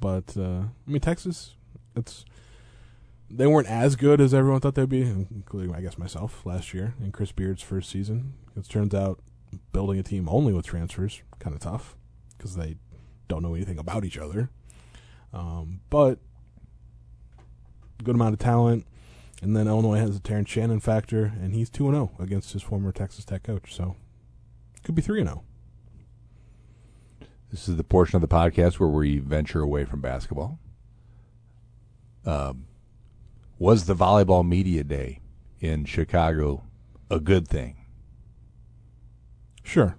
but 0.00 0.36
uh, 0.36 0.64
I 0.86 0.90
mean, 0.90 1.00
Texas, 1.00 1.54
it's 1.96 2.26
they 3.30 3.46
weren't 3.46 3.68
as 3.68 3.96
good 3.96 4.20
as 4.20 4.34
everyone 4.34 4.60
thought 4.60 4.74
they'd 4.74 4.86
be, 4.86 5.00
including 5.00 5.74
I 5.74 5.80
guess 5.80 5.96
myself 5.96 6.44
last 6.44 6.74
year 6.74 6.92
in 7.02 7.10
Chris 7.10 7.32
Beard's 7.32 7.62
first 7.62 7.88
season. 7.88 8.34
It 8.54 8.68
turns 8.68 8.94
out 8.94 9.20
building 9.72 9.98
a 9.98 10.02
team 10.02 10.28
only 10.28 10.52
with 10.52 10.66
transfers 10.66 11.22
kind 11.38 11.56
of 11.56 11.62
tough 11.62 11.96
because 12.36 12.56
they 12.56 12.76
don't 13.28 13.42
know 13.42 13.54
anything 13.54 13.78
about 13.78 14.04
each 14.04 14.18
other. 14.18 14.50
Um, 15.32 15.80
but 15.88 16.18
good 18.04 18.14
amount 18.14 18.34
of 18.34 18.40
talent. 18.40 18.84
And 19.42 19.56
then 19.56 19.66
Illinois 19.66 19.98
has 19.98 20.14
the 20.14 20.20
Terrence 20.20 20.48
Shannon 20.48 20.78
factor, 20.78 21.24
and 21.24 21.52
he's 21.52 21.68
2 21.68 21.90
0 21.90 22.12
against 22.20 22.52
his 22.52 22.62
former 22.62 22.92
Texas 22.92 23.24
Tech 23.24 23.42
coach. 23.42 23.74
So 23.74 23.96
could 24.84 24.94
be 24.94 25.02
3 25.02 25.24
0. 25.24 25.42
This 27.50 27.68
is 27.68 27.76
the 27.76 27.84
portion 27.84 28.16
of 28.16 28.22
the 28.22 28.34
podcast 28.34 28.78
where 28.78 28.88
we 28.88 29.18
venture 29.18 29.60
away 29.60 29.84
from 29.84 30.00
basketball. 30.00 30.60
Um, 32.24 32.66
was 33.58 33.86
the 33.86 33.96
volleyball 33.96 34.46
media 34.46 34.84
day 34.84 35.20
in 35.60 35.84
Chicago 35.86 36.62
a 37.10 37.18
good 37.18 37.48
thing? 37.48 37.84
Sure. 39.64 39.96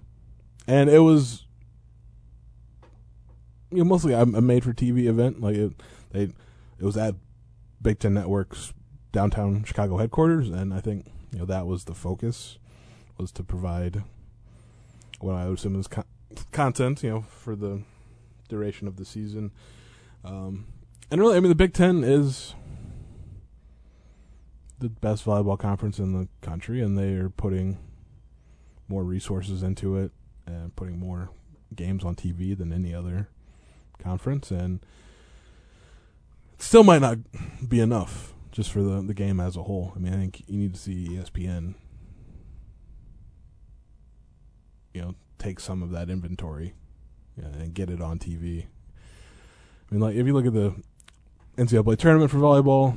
And 0.66 0.88
it 0.88 1.00
was 1.00 1.44
you 3.70 3.78
know, 3.78 3.84
mostly 3.84 4.14
a 4.14 4.24
made 4.24 4.64
for 4.64 4.72
TV 4.72 5.04
event. 5.06 5.40
Like 5.40 5.56
it, 5.56 5.72
they, 6.12 6.22
it 6.22 6.84
was 6.84 6.96
at 6.96 7.14
Big 7.82 7.98
Ten 7.98 8.14
Network's 8.14 8.72
downtown 9.14 9.62
Chicago 9.62 9.96
headquarters, 9.96 10.48
and 10.50 10.74
I 10.74 10.80
think 10.80 11.06
you 11.32 11.38
know 11.38 11.44
that 11.46 11.66
was 11.66 11.84
the 11.84 11.94
focus 11.94 12.58
was 13.16 13.30
to 13.30 13.44
provide 13.44 14.02
what 15.20 15.36
I 15.36 15.46
would 15.46 15.58
assume 15.58 15.78
is 15.78 15.86
con- 15.86 16.04
content, 16.50 17.02
you 17.04 17.10
know, 17.10 17.20
for 17.22 17.54
the 17.54 17.82
duration 18.48 18.88
of 18.88 18.96
the 18.96 19.04
season. 19.04 19.52
Um, 20.24 20.66
and 21.12 21.20
really, 21.20 21.36
I 21.36 21.40
mean, 21.40 21.48
the 21.48 21.54
Big 21.54 21.72
Ten 21.72 22.02
is 22.02 22.56
the 24.80 24.88
best 24.88 25.24
volleyball 25.24 25.58
conference 25.58 26.00
in 26.00 26.12
the 26.12 26.28
country, 26.42 26.82
and 26.82 26.98
they 26.98 27.14
are 27.14 27.30
putting 27.30 27.78
more 28.88 29.04
resources 29.04 29.62
into 29.62 29.96
it 29.96 30.10
and 30.44 30.74
putting 30.74 30.98
more 30.98 31.30
games 31.74 32.04
on 32.04 32.16
TV 32.16 32.58
than 32.58 32.72
any 32.72 32.92
other 32.92 33.28
conference, 34.02 34.50
and 34.50 34.80
still 36.58 36.82
might 36.82 37.00
not 37.00 37.18
be 37.66 37.78
enough 37.78 38.33
just 38.54 38.70
for 38.70 38.82
the 38.82 39.02
the 39.02 39.14
game 39.14 39.40
as 39.40 39.56
a 39.56 39.64
whole. 39.64 39.92
I 39.96 39.98
mean, 39.98 40.14
I 40.14 40.16
think 40.16 40.44
you 40.46 40.56
need 40.56 40.74
to 40.74 40.80
see 40.80 41.08
ESPN, 41.08 41.74
you 44.94 45.02
know, 45.02 45.14
take 45.38 45.58
some 45.58 45.82
of 45.82 45.90
that 45.90 46.08
inventory 46.08 46.74
and 47.36 47.74
get 47.74 47.90
it 47.90 48.00
on 48.00 48.20
TV. 48.20 48.62
I 48.62 49.94
mean, 49.94 50.00
like 50.00 50.14
if 50.14 50.24
you 50.24 50.32
look 50.32 50.46
at 50.46 50.54
the 50.54 50.76
NCAA 51.58 51.98
tournament 51.98 52.30
for 52.30 52.38
volleyball, 52.38 52.96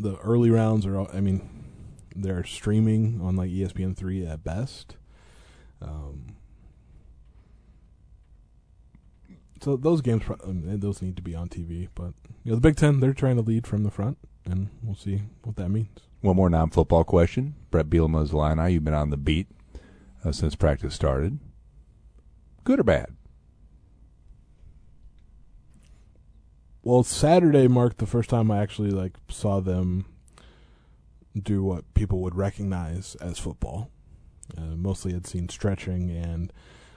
the 0.00 0.16
early 0.16 0.50
rounds 0.50 0.84
are, 0.84 1.00
I 1.14 1.20
mean, 1.20 1.48
they're 2.16 2.42
streaming 2.42 3.20
on 3.22 3.36
like 3.36 3.50
ESPN 3.50 3.96
three 3.96 4.26
at 4.26 4.42
best. 4.42 4.96
Um, 5.80 6.34
so 9.62 9.76
those 9.76 10.00
games, 10.00 10.24
um, 10.42 10.80
those 10.80 11.00
need 11.00 11.14
to 11.14 11.22
be 11.22 11.36
on 11.36 11.48
TV. 11.48 11.88
But 11.94 12.14
you 12.42 12.50
know, 12.50 12.56
the 12.56 12.60
Big 12.60 12.74
Ten, 12.74 12.98
they're 12.98 13.14
trying 13.14 13.36
to 13.36 13.42
lead 13.42 13.64
from 13.64 13.84
the 13.84 13.92
front 13.92 14.18
and 14.50 14.68
we'll 14.82 14.96
see 14.96 15.22
what 15.42 15.56
that 15.56 15.68
means. 15.68 15.88
One 16.20 16.36
more 16.36 16.50
non-football 16.50 17.04
question. 17.04 17.54
Bret 17.70 17.88
Bielema's 17.88 18.32
Illini, 18.32 18.74
you've 18.74 18.84
been 18.84 18.94
on 18.94 19.10
the 19.10 19.16
beat 19.16 19.46
uh, 20.24 20.32
since 20.32 20.54
practice 20.54 20.94
started. 20.94 21.38
Good 22.64 22.80
or 22.80 22.84
bad? 22.84 23.16
Well, 26.82 27.02
Saturday 27.02 27.68
marked 27.68 27.98
the 27.98 28.06
first 28.06 28.30
time 28.30 28.50
I 28.50 28.58
actually 28.58 28.90
like 28.90 29.16
saw 29.28 29.60
them 29.60 30.06
do 31.40 31.62
what 31.62 31.92
people 31.94 32.20
would 32.20 32.34
recognize 32.34 33.14
as 33.16 33.38
football. 33.38 33.90
Uh, 34.56 34.74
mostly 34.76 35.12
had 35.12 35.26
seen 35.26 35.48
stretching 35.48 36.10
and 36.10 36.52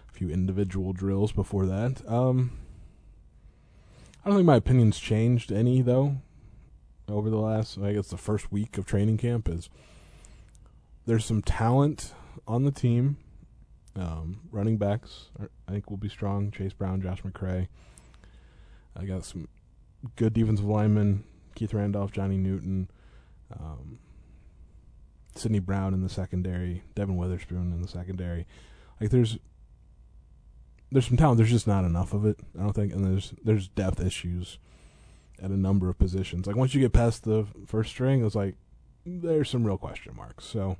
a 0.10 0.12
few 0.12 0.30
individual 0.30 0.92
drills 0.92 1.32
before 1.32 1.66
that. 1.68 2.02
Um, 2.08 2.58
I 4.26 4.30
don't 4.30 4.38
think 4.38 4.48
my 4.48 4.56
opinion's 4.56 5.00
changed 5.00 5.52
any 5.52 5.82
though 5.82 6.18
over 7.08 7.30
the 7.30 7.38
last, 7.38 7.78
I 7.78 7.94
guess, 7.94 8.08
the 8.08 8.18
first 8.18 8.52
week 8.52 8.78
of 8.78 8.86
training 8.86 9.18
camp 9.18 9.50
is 9.50 9.70
there's 11.06 11.26
some 11.26 11.42
talent 11.42 12.14
on 12.48 12.64
the 12.64 12.72
team. 12.72 13.18
Um, 13.96 14.40
running 14.52 14.78
backs, 14.78 15.28
I 15.40 15.72
think, 15.72 15.90
will 15.90 15.98
be 15.98 16.10
strong. 16.10 16.50
Chase 16.50 16.74
Brown, 16.74 17.02
Josh 17.02 17.22
McCray. 17.22 17.68
I 18.96 19.06
got 19.06 19.24
some 19.24 19.48
good 20.16 20.34
defensive 20.34 20.66
linemen: 20.66 21.24
Keith 21.56 21.74
Randolph, 21.74 22.12
Johnny 22.12 22.38
Newton, 22.38 22.90
um, 23.52 24.00
Sydney 25.36 25.60
Brown 25.60 25.94
in 25.94 26.02
the 26.02 26.10
secondary, 26.10 26.84
Devon 26.96 27.18
Witherspoon 27.18 27.72
in 27.72 27.82
the 27.82 27.88
secondary. 27.88 28.48
Like 29.00 29.12
there's 29.12 29.38
there's 30.92 31.08
some 31.08 31.18
talent. 31.18 31.38
There's 31.38 31.52
just 31.52 31.68
not 31.68 31.86
enough 31.86 32.14
of 32.14 32.26
it. 32.26 32.40
I 32.58 32.64
don't 32.64 32.74
think, 32.74 32.94
and 32.94 33.06
there's 33.06 33.34
there's 33.44 33.68
depth 33.68 34.00
issues 34.00 34.58
at 35.42 35.52
a 35.52 35.58
number 35.58 35.90
of 35.90 35.98
positions. 35.98 36.48
Like 36.48 36.56
once 36.56 36.74
you 36.74 36.82
get 36.82 36.94
past 36.94 37.24
the 37.24 37.46
first 37.66 37.90
string, 37.90 38.26
it's 38.26 38.36
like 38.36 38.56
there's 39.06 39.50
some 39.50 39.66
real 39.66 39.78
question 39.78 40.16
marks. 40.16 40.46
So 40.46 40.78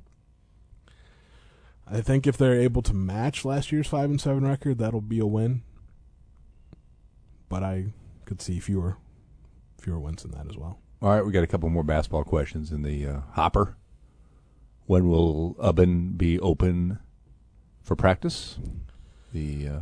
I 1.86 2.00
think 2.00 2.26
if 2.26 2.36
they're 2.36 2.60
able 2.60 2.82
to 2.82 2.94
match 2.94 3.44
last 3.44 3.70
year's 3.72 3.86
five 3.86 4.10
and 4.10 4.20
seven 4.20 4.46
record, 4.46 4.78
that'll 4.78 5.00
be 5.00 5.18
a 5.18 5.26
win. 5.26 5.62
But 7.48 7.62
I 7.62 7.92
could 8.24 8.40
see 8.40 8.58
fewer 8.58 8.96
fewer 9.80 10.00
wins 10.00 10.22
than 10.22 10.32
that 10.32 10.48
as 10.48 10.56
well. 10.56 10.78
All 11.02 11.10
right, 11.10 11.24
we 11.24 11.32
got 11.32 11.44
a 11.44 11.46
couple 11.46 11.68
more 11.68 11.82
basketball 11.82 12.24
questions 12.24 12.72
in 12.72 12.82
the 12.82 13.06
uh, 13.06 13.20
hopper. 13.32 13.76
When 14.86 15.08
will 15.08 15.54
Ubben 15.56 16.16
be 16.16 16.40
open 16.40 16.98
for 17.82 17.94
practice? 17.94 18.58
The 19.32 19.68
uh, 19.68 19.78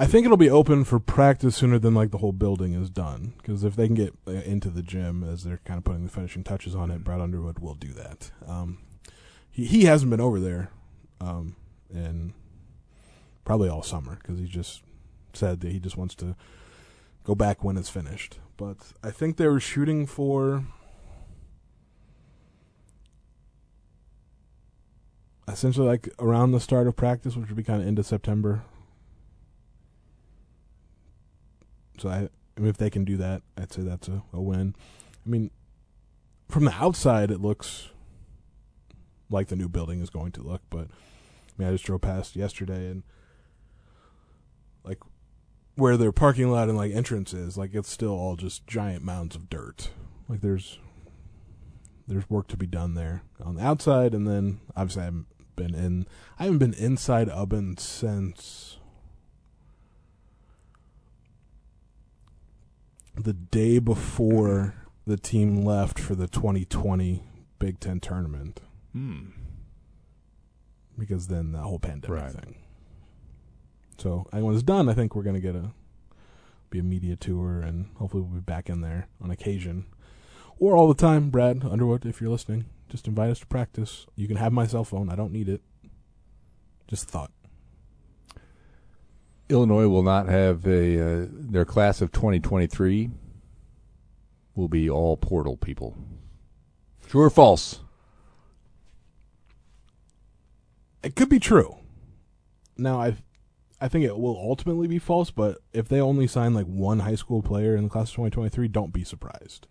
I 0.00 0.06
think 0.06 0.24
it'll 0.24 0.38
be 0.38 0.48
open 0.48 0.84
for 0.84 0.98
practice 0.98 1.56
sooner 1.56 1.78
than 1.78 1.92
like 1.92 2.10
the 2.10 2.18
whole 2.18 2.32
building 2.32 2.72
is 2.72 2.88
done. 2.88 3.34
Because 3.36 3.64
if 3.64 3.76
they 3.76 3.86
can 3.86 3.94
get 3.94 4.14
uh, 4.26 4.30
into 4.30 4.70
the 4.70 4.82
gym 4.82 5.22
as 5.22 5.44
they're 5.44 5.60
kind 5.66 5.76
of 5.76 5.84
putting 5.84 6.04
the 6.04 6.10
finishing 6.10 6.42
touches 6.42 6.74
on 6.74 6.90
it, 6.90 7.04
Brad 7.04 7.20
Underwood 7.20 7.58
will 7.58 7.74
do 7.74 7.92
that. 7.92 8.30
Um, 8.48 8.78
he 9.50 9.66
he 9.66 9.84
hasn't 9.84 10.10
been 10.10 10.20
over 10.20 10.40
there, 10.40 10.70
um, 11.20 11.54
and 11.92 12.32
probably 13.44 13.68
all 13.68 13.82
summer 13.82 14.16
because 14.16 14.38
he 14.38 14.46
just 14.46 14.82
said 15.34 15.60
that 15.60 15.70
he 15.70 15.78
just 15.78 15.98
wants 15.98 16.14
to 16.14 16.34
go 17.24 17.34
back 17.34 17.62
when 17.62 17.76
it's 17.76 17.90
finished. 17.90 18.38
But 18.56 18.78
I 19.04 19.10
think 19.10 19.36
they 19.36 19.48
were 19.48 19.60
shooting 19.60 20.06
for 20.06 20.64
essentially 25.46 25.86
like 25.86 26.08
around 26.18 26.52
the 26.52 26.60
start 26.60 26.86
of 26.86 26.96
practice, 26.96 27.36
which 27.36 27.48
would 27.48 27.56
be 27.56 27.62
kind 27.62 27.82
of 27.82 27.86
end 27.86 27.98
of 27.98 28.06
September. 28.06 28.62
So 32.00 32.08
I, 32.08 32.28
I 32.56 32.60
mean, 32.60 32.70
if 32.70 32.78
they 32.78 32.90
can 32.90 33.04
do 33.04 33.16
that, 33.18 33.42
I'd 33.58 33.72
say 33.72 33.82
that's 33.82 34.08
a, 34.08 34.22
a 34.32 34.40
win. 34.40 34.74
I 35.24 35.28
mean, 35.28 35.50
from 36.48 36.64
the 36.64 36.72
outside, 36.72 37.30
it 37.30 37.40
looks 37.40 37.90
like 39.28 39.48
the 39.48 39.56
new 39.56 39.68
building 39.68 40.00
is 40.00 40.10
going 40.10 40.32
to 40.32 40.42
look, 40.42 40.62
but 40.70 40.88
I 40.88 41.52
mean, 41.58 41.68
I 41.68 41.72
just 41.72 41.84
drove 41.84 42.00
past 42.00 42.36
yesterday 42.36 42.90
and 42.90 43.02
like 44.82 44.98
where 45.76 45.96
their 45.96 46.10
parking 46.10 46.50
lot 46.50 46.68
and 46.68 46.76
like 46.76 46.92
entrance 46.92 47.32
is, 47.34 47.56
like 47.56 47.74
it's 47.74 47.90
still 47.90 48.12
all 48.12 48.36
just 48.36 48.66
giant 48.66 49.04
mounds 49.04 49.36
of 49.36 49.48
dirt. 49.50 49.90
Like 50.28 50.40
there's 50.40 50.78
there's 52.08 52.28
work 52.28 52.48
to 52.48 52.56
be 52.56 52.66
done 52.66 52.94
there 52.94 53.22
on 53.44 53.54
the 53.54 53.64
outside, 53.64 54.14
and 54.14 54.26
then 54.26 54.60
obviously 54.74 55.02
I 55.02 55.04
haven't 55.04 55.26
been 55.54 55.74
in. 55.74 56.06
I 56.38 56.44
haven't 56.44 56.58
been 56.58 56.74
inside 56.74 57.28
Ubben 57.28 57.78
since 57.78 58.78
the 63.14 63.32
day 63.32 63.78
before 63.78 64.74
the 65.06 65.16
team 65.16 65.64
left 65.64 65.98
for 65.98 66.14
the 66.14 66.28
2020 66.28 67.24
Big 67.58 67.80
Ten 67.80 68.00
tournament. 68.00 68.60
hmm. 68.92 69.30
Because 70.98 71.28
then 71.28 71.52
the 71.52 71.58
whole 71.60 71.78
pandemic 71.78 72.22
Right. 72.22 72.32
thing. 72.32 72.54
So 73.98 74.26
I- 74.32 74.42
when 74.42 74.54
it's 74.54 74.62
done, 74.62 74.88
I 74.88 74.94
think 74.94 75.14
we're 75.14 75.22
gonna 75.22 75.40
get 75.40 75.54
a 75.56 75.72
be 76.70 76.78
a 76.78 76.82
media 76.84 77.16
tour, 77.16 77.60
and 77.60 77.86
hopefully 77.96 78.22
we'll 78.22 78.34
be 78.34 78.40
back 78.40 78.70
in 78.70 78.80
there 78.80 79.08
on 79.20 79.28
occasion, 79.32 79.86
or 80.58 80.76
all 80.76 80.86
the 80.86 80.94
time. 80.94 81.28
Brad 81.28 81.64
Underwood, 81.64 82.06
if 82.06 82.20
you're 82.20 82.30
listening, 82.30 82.66
just 82.88 83.08
invite 83.08 83.30
us 83.30 83.40
to 83.40 83.46
practice. 83.48 84.06
You 84.14 84.28
can 84.28 84.36
have 84.36 84.52
my 84.52 84.68
cell 84.68 84.84
phone. 84.84 85.08
I 85.10 85.16
don't 85.16 85.32
need 85.32 85.48
it. 85.48 85.62
Just 86.86 87.08
thought. 87.08 87.32
Illinois 89.50 89.88
will 89.88 90.02
not 90.02 90.28
have 90.28 90.66
a 90.66 91.22
uh, 91.22 91.26
their 91.30 91.64
class 91.64 92.00
of 92.00 92.12
2023 92.12 93.10
will 94.54 94.68
be 94.68 94.88
all 94.88 95.16
portal 95.16 95.56
people. 95.56 95.96
True 97.08 97.22
or 97.22 97.30
false? 97.30 97.80
It 101.02 101.16
could 101.16 101.28
be 101.28 101.40
true. 101.40 101.78
Now 102.76 103.00
I, 103.00 103.16
I 103.80 103.88
think 103.88 104.04
it 104.04 104.16
will 104.16 104.36
ultimately 104.36 104.86
be 104.86 104.98
false, 104.98 105.30
but 105.30 105.58
if 105.72 105.88
they 105.88 106.00
only 106.00 106.26
sign 106.26 106.54
like 106.54 106.66
one 106.66 107.00
high 107.00 107.14
school 107.14 107.42
player 107.42 107.74
in 107.74 107.84
the 107.84 107.90
class 107.90 108.10
of 108.10 108.16
2023, 108.16 108.68
don't 108.68 108.92
be 108.92 109.02
surprised. 109.02 109.66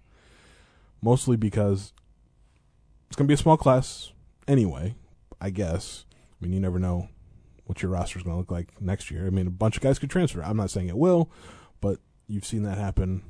Mostly 1.02 1.38
because 1.38 1.94
it's 3.08 3.16
going 3.16 3.26
to 3.26 3.30
be 3.30 3.36
a 3.36 3.38
small 3.38 3.58
class 3.58 4.12
anyway, 4.48 4.96
I 5.40 5.50
guess. 5.50 6.06
I 6.12 6.44
mean, 6.44 6.54
you 6.54 6.60
never 6.60 6.80
know 6.80 7.10
what 7.70 7.84
your 7.84 7.92
roster 7.92 8.18
is 8.18 8.24
going 8.24 8.34
to 8.34 8.40
look 8.40 8.50
like 8.50 8.82
next 8.82 9.12
year. 9.12 9.28
I 9.28 9.30
mean, 9.30 9.46
a 9.46 9.52
bunch 9.52 9.78
of 9.78 9.84
guys 9.84 10.00
could 10.00 10.10
transfer. 10.10 10.42
I'm 10.42 10.58
not 10.58 10.72
saying 10.72 10.90
it 10.90 10.98
will, 10.98 11.30
but 11.82 12.00
you've 12.26 12.44
seen 12.44 12.64
that 12.64 12.80
happen 12.80 13.22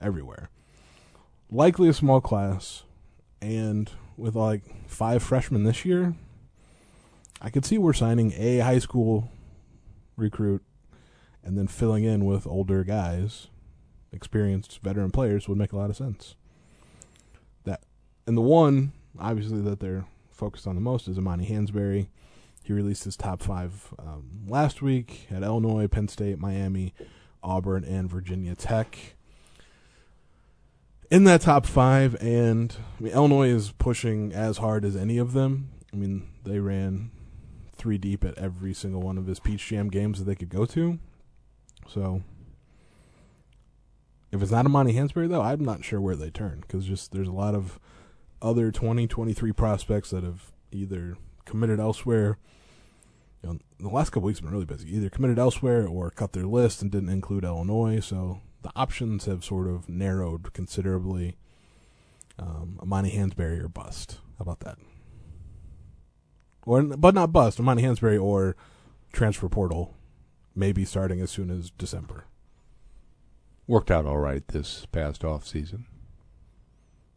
everywhere. 0.00 0.48
Likely 1.50 1.90
a 1.90 1.92
small 1.92 2.22
class, 2.22 2.84
and 3.42 3.90
with 4.16 4.34
like 4.34 4.62
five 4.88 5.22
freshmen 5.22 5.64
this 5.64 5.84
year, 5.84 6.14
I 7.42 7.50
could 7.50 7.66
see 7.66 7.76
we're 7.76 7.92
signing 7.92 8.32
a 8.34 8.60
high 8.60 8.78
school 8.78 9.30
recruit 10.16 10.62
and 11.42 11.58
then 11.58 11.66
filling 11.66 12.04
in 12.04 12.24
with 12.24 12.46
older 12.46 12.82
guys, 12.82 13.48
experienced 14.10 14.80
veteran 14.80 15.10
players 15.10 15.48
would 15.48 15.58
make 15.58 15.72
a 15.72 15.76
lot 15.76 15.90
of 15.90 15.96
sense. 15.98 16.34
That 17.64 17.82
and 18.26 18.38
the 18.38 18.40
one 18.40 18.92
obviously 19.18 19.60
that 19.60 19.80
they're 19.80 20.06
focused 20.30 20.66
on 20.66 20.76
the 20.76 20.80
most 20.80 21.08
is 21.08 21.18
Amani 21.18 21.44
Hansberry. 21.44 22.06
He 22.64 22.72
released 22.72 23.04
his 23.04 23.14
top 23.14 23.42
five 23.42 23.92
um, 23.98 24.46
last 24.48 24.80
week 24.80 25.26
at 25.30 25.42
Illinois, 25.42 25.86
Penn 25.86 26.08
State, 26.08 26.38
Miami, 26.38 26.94
Auburn, 27.42 27.84
and 27.84 28.08
Virginia 28.08 28.54
Tech. 28.54 29.14
In 31.10 31.24
that 31.24 31.42
top 31.42 31.66
five, 31.66 32.16
and 32.22 32.74
I 32.98 33.02
mean, 33.02 33.12
Illinois 33.12 33.50
is 33.50 33.72
pushing 33.72 34.32
as 34.32 34.56
hard 34.56 34.86
as 34.86 34.96
any 34.96 35.18
of 35.18 35.34
them. 35.34 35.68
I 35.92 35.96
mean, 35.96 36.26
they 36.42 36.58
ran 36.58 37.10
three 37.76 37.98
deep 37.98 38.24
at 38.24 38.38
every 38.38 38.72
single 38.72 39.02
one 39.02 39.18
of 39.18 39.26
his 39.26 39.40
Peach 39.40 39.66
Jam 39.66 39.90
games 39.90 40.18
that 40.18 40.24
they 40.24 40.34
could 40.34 40.48
go 40.48 40.64
to. 40.64 40.98
So, 41.86 42.22
if 44.32 44.40
it's 44.40 44.50
not 44.50 44.64
Amani 44.64 44.94
Hansberry, 44.94 45.28
though, 45.28 45.42
I'm 45.42 45.62
not 45.62 45.84
sure 45.84 46.00
where 46.00 46.16
they 46.16 46.30
turn 46.30 46.60
because 46.62 46.86
just 46.86 47.12
there's 47.12 47.28
a 47.28 47.32
lot 47.32 47.54
of 47.54 47.78
other 48.40 48.70
2023 48.72 49.52
prospects 49.52 50.10
that 50.10 50.24
have 50.24 50.50
either 50.72 51.18
committed 51.44 51.80
elsewhere. 51.80 52.38
You 53.42 53.50
know, 53.50 53.58
the 53.78 53.88
last 53.88 54.10
couple 54.10 54.26
weeks 54.26 54.38
have 54.38 54.44
been 54.44 54.52
really 54.52 54.64
busy. 54.64 54.94
Either 54.96 55.10
committed 55.10 55.38
elsewhere 55.38 55.86
or 55.86 56.10
cut 56.10 56.32
their 56.32 56.46
list 56.46 56.82
and 56.82 56.90
didn't 56.90 57.10
include 57.10 57.44
Illinois. 57.44 58.00
So 58.00 58.40
the 58.62 58.70
options 58.74 59.26
have 59.26 59.44
sort 59.44 59.68
of 59.68 59.88
narrowed 59.88 60.52
considerably. 60.52 61.36
Um, 62.38 62.78
Amani 62.82 63.12
Hansberry 63.12 63.62
or 63.62 63.68
bust. 63.68 64.18
How 64.38 64.42
about 64.42 64.60
that? 64.60 64.78
Or, 66.66 66.82
but 66.82 67.14
not 67.14 67.32
bust. 67.32 67.60
Amani 67.60 67.82
Hansberry 67.82 68.20
or 68.20 68.56
transfer 69.12 69.48
portal, 69.48 69.94
maybe 70.54 70.84
starting 70.84 71.20
as 71.20 71.30
soon 71.30 71.50
as 71.50 71.70
December. 71.70 72.24
Worked 73.66 73.90
out 73.90 74.04
all 74.04 74.18
right 74.18 74.46
this 74.48 74.86
past 74.86 75.24
off 75.24 75.46
season. 75.46 75.86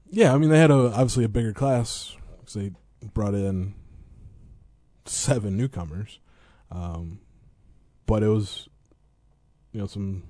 Yeah, 0.10 0.34
I 0.34 0.38
mean 0.38 0.50
they 0.50 0.60
had 0.60 0.72
a 0.72 0.92
obviously 0.94 1.26
a 1.26 1.30
bigger 1.30 1.52
class 1.52 2.16
because 2.40 2.54
they 2.54 2.72
brought 3.14 3.34
in 3.34 3.76
seven 5.10 5.58
newcomers, 5.58 6.20
um, 6.72 7.20
but 8.06 8.24
it 8.24 8.28
was 8.28 8.68
you 9.72 9.80
know 9.80 9.88
some 9.88 10.24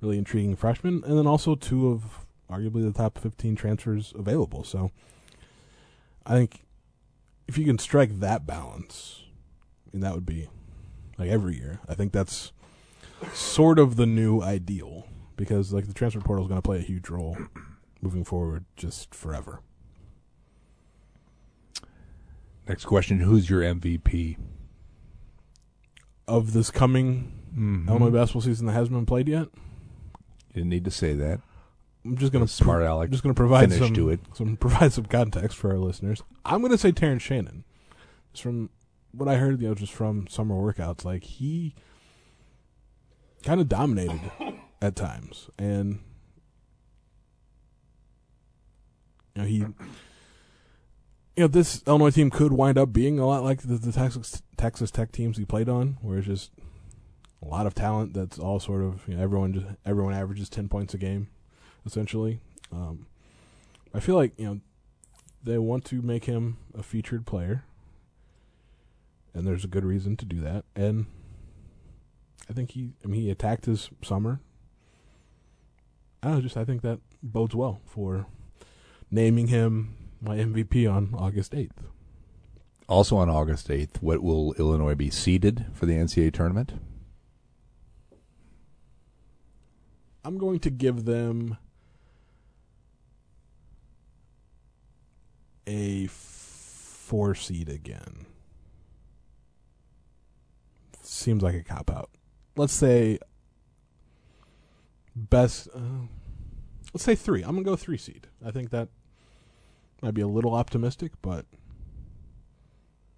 really 0.00 0.18
intriguing 0.18 0.56
freshmen, 0.56 1.02
and 1.06 1.18
then 1.18 1.26
also 1.26 1.54
two 1.54 1.88
of 1.88 2.26
arguably 2.50 2.84
the 2.84 2.92
top 2.92 3.18
fifteen 3.18 3.56
transfers 3.56 4.12
available. 4.16 4.64
So 4.64 4.90
I 6.24 6.34
think 6.34 6.64
if 7.48 7.58
you 7.58 7.64
can 7.64 7.78
strike 7.78 8.20
that 8.20 8.46
balance, 8.46 9.22
I 9.86 9.96
mean 9.96 10.00
that 10.02 10.14
would 10.14 10.26
be 10.26 10.48
like 11.18 11.30
every 11.30 11.56
year. 11.56 11.80
I 11.88 11.94
think 11.94 12.12
that's 12.12 12.52
sort 13.32 13.78
of 13.78 13.96
the 13.96 14.06
new 14.06 14.42
ideal 14.42 15.06
because 15.36 15.72
like 15.72 15.86
the 15.86 15.94
transfer 15.94 16.20
portal 16.20 16.44
is 16.44 16.48
going 16.48 16.60
to 16.60 16.66
play 16.66 16.78
a 16.78 16.82
huge 16.82 17.08
role 17.08 17.36
moving 18.00 18.24
forward 18.24 18.64
just 18.76 19.14
forever. 19.14 19.60
Next 22.68 22.84
question: 22.84 23.20
Who's 23.20 23.48
your 23.48 23.62
MVP 23.62 24.36
of 26.26 26.52
this 26.52 26.70
coming 26.70 27.32
mm-hmm. 27.52 27.88
Illinois 27.88 28.10
basketball 28.10 28.42
season 28.42 28.66
that 28.66 28.72
hasn't 28.72 28.96
been 28.96 29.06
played 29.06 29.28
yet? 29.28 29.48
You 30.48 30.62
didn't 30.62 30.70
need 30.70 30.84
to 30.84 30.90
say 30.90 31.14
that. 31.14 31.40
I'm 32.04 32.16
just 32.16 32.32
gonna 32.32 32.48
smart 32.48 32.80
pro- 32.80 32.86
Alec. 32.86 33.08
I'm 33.08 33.12
just 33.12 33.22
gonna 33.22 33.34
provide 33.34 33.72
some 33.72 33.92
to 33.94 34.10
it. 34.10 34.20
some 34.34 34.56
provide 34.60 34.92
some 34.92 35.06
context 35.06 35.56
for 35.56 35.70
our 35.70 35.78
listeners. 35.78 36.22
I'm 36.44 36.62
gonna 36.62 36.78
say 36.78 36.92
Terrence 36.92 37.22
Shannon. 37.22 37.64
Just 38.32 38.42
from 38.42 38.70
what 39.12 39.28
I 39.28 39.36
heard, 39.36 39.60
you 39.60 39.68
know, 39.68 39.74
just 39.74 39.92
from 39.92 40.26
summer 40.28 40.54
workouts, 40.54 41.04
like 41.04 41.24
he 41.24 41.74
kind 43.42 43.60
of 43.60 43.68
dominated 43.68 44.20
at 44.82 44.96
times, 44.96 45.50
and 45.58 46.00
you 49.34 49.42
know 49.42 49.48
he 49.48 49.66
you 51.36 51.42
know, 51.42 51.48
this 51.48 51.82
Illinois 51.86 52.10
team 52.10 52.30
could 52.30 52.52
wind 52.52 52.78
up 52.78 52.92
being 52.92 53.18
a 53.18 53.26
lot 53.26 53.44
like 53.44 53.60
the, 53.62 53.76
the 53.76 53.92
Texas 53.92 54.42
Texas 54.56 54.90
Tech 54.90 55.12
teams 55.12 55.36
he 55.36 55.44
played 55.44 55.68
on, 55.68 55.98
where 56.00 56.18
it's 56.18 56.26
just 56.26 56.50
a 57.42 57.46
lot 57.46 57.66
of 57.66 57.74
talent 57.74 58.14
that's 58.14 58.38
all 58.38 58.58
sort 58.58 58.82
of 58.82 59.06
you 59.06 59.16
know, 59.16 59.22
everyone 59.22 59.52
just 59.52 59.66
everyone 59.84 60.14
averages 60.14 60.48
ten 60.48 60.68
points 60.68 60.94
a 60.94 60.98
game, 60.98 61.28
essentially. 61.84 62.40
Um, 62.72 63.06
I 63.92 64.00
feel 64.00 64.14
like 64.14 64.32
you 64.38 64.46
know 64.46 64.60
they 65.44 65.58
want 65.58 65.84
to 65.86 66.00
make 66.00 66.24
him 66.24 66.56
a 66.76 66.82
featured 66.82 67.26
player, 67.26 67.64
and 69.34 69.46
there's 69.46 69.64
a 69.64 69.68
good 69.68 69.84
reason 69.84 70.16
to 70.16 70.24
do 70.24 70.40
that. 70.40 70.64
And 70.74 71.06
I 72.48 72.54
think 72.54 72.70
he, 72.70 72.92
I 73.04 73.08
mean, 73.08 73.20
he 73.20 73.30
attacked 73.30 73.66
his 73.66 73.90
summer. 74.02 74.40
I 76.22 76.28
don't 76.28 76.36
know, 76.36 76.42
just 76.42 76.56
I 76.56 76.64
think 76.64 76.80
that 76.80 77.00
bodes 77.22 77.54
well 77.54 77.80
for 77.84 78.26
naming 79.10 79.48
him 79.48 80.05
my 80.20 80.36
MVP 80.36 80.90
on 80.92 81.14
August 81.14 81.52
8th. 81.52 81.70
Also 82.88 83.16
on 83.16 83.28
August 83.28 83.68
8th, 83.68 84.00
what 84.00 84.22
will 84.22 84.52
Illinois 84.54 84.94
be 84.94 85.10
seeded 85.10 85.66
for 85.74 85.86
the 85.86 85.94
NCAA 85.94 86.32
tournament? 86.32 86.74
I'm 90.24 90.38
going 90.38 90.58
to 90.60 90.70
give 90.70 91.04
them 91.04 91.56
a 95.66 96.06
four 96.06 97.34
seed 97.34 97.68
again. 97.68 98.26
Seems 101.02 101.42
like 101.42 101.54
a 101.54 101.62
cop 101.62 101.90
out. 101.90 102.10
Let's 102.56 102.72
say 102.72 103.18
best. 105.14 105.68
Uh, 105.74 106.06
let's 106.92 107.04
say 107.04 107.14
three. 107.14 107.42
I'm 107.42 107.50
gonna 107.50 107.62
go 107.62 107.76
three 107.76 107.98
seed. 107.98 108.26
I 108.44 108.50
think 108.50 108.70
that 108.70 108.88
might 110.02 110.14
be 110.14 110.20
a 110.20 110.28
little 110.28 110.54
optimistic, 110.54 111.12
but 111.22 111.46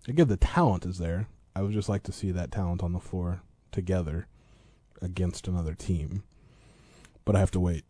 again, 0.07 0.29
the 0.29 0.37
talent 0.37 0.85
is 0.87 0.99
there. 0.99 1.29
I 1.55 1.63
would 1.63 1.73
just 1.73 1.89
like 1.89 2.03
to 2.05 2.13
see 2.13 2.31
that 2.31 2.53
talent 2.53 2.83
on 2.83 2.93
the 2.93 3.01
floor 3.01 3.43
together 3.73 4.27
against 5.03 5.49
another 5.49 5.75
team. 5.75 6.23
But 7.25 7.37
I 7.37 7.41
have 7.41 7.51
to 7.53 7.61
wait 7.61 7.85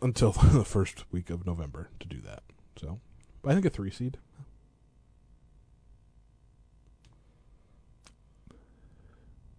until 0.00 0.32
the 0.52 0.64
first 0.64 1.04
week 1.12 1.30
of 1.30 1.46
November 1.46 1.90
to 2.00 2.08
do 2.08 2.20
that. 2.22 2.42
So, 2.76 3.00
I 3.44 3.52
think 3.52 3.66
a 3.66 3.70
three 3.70 3.90
seed. 3.90 4.18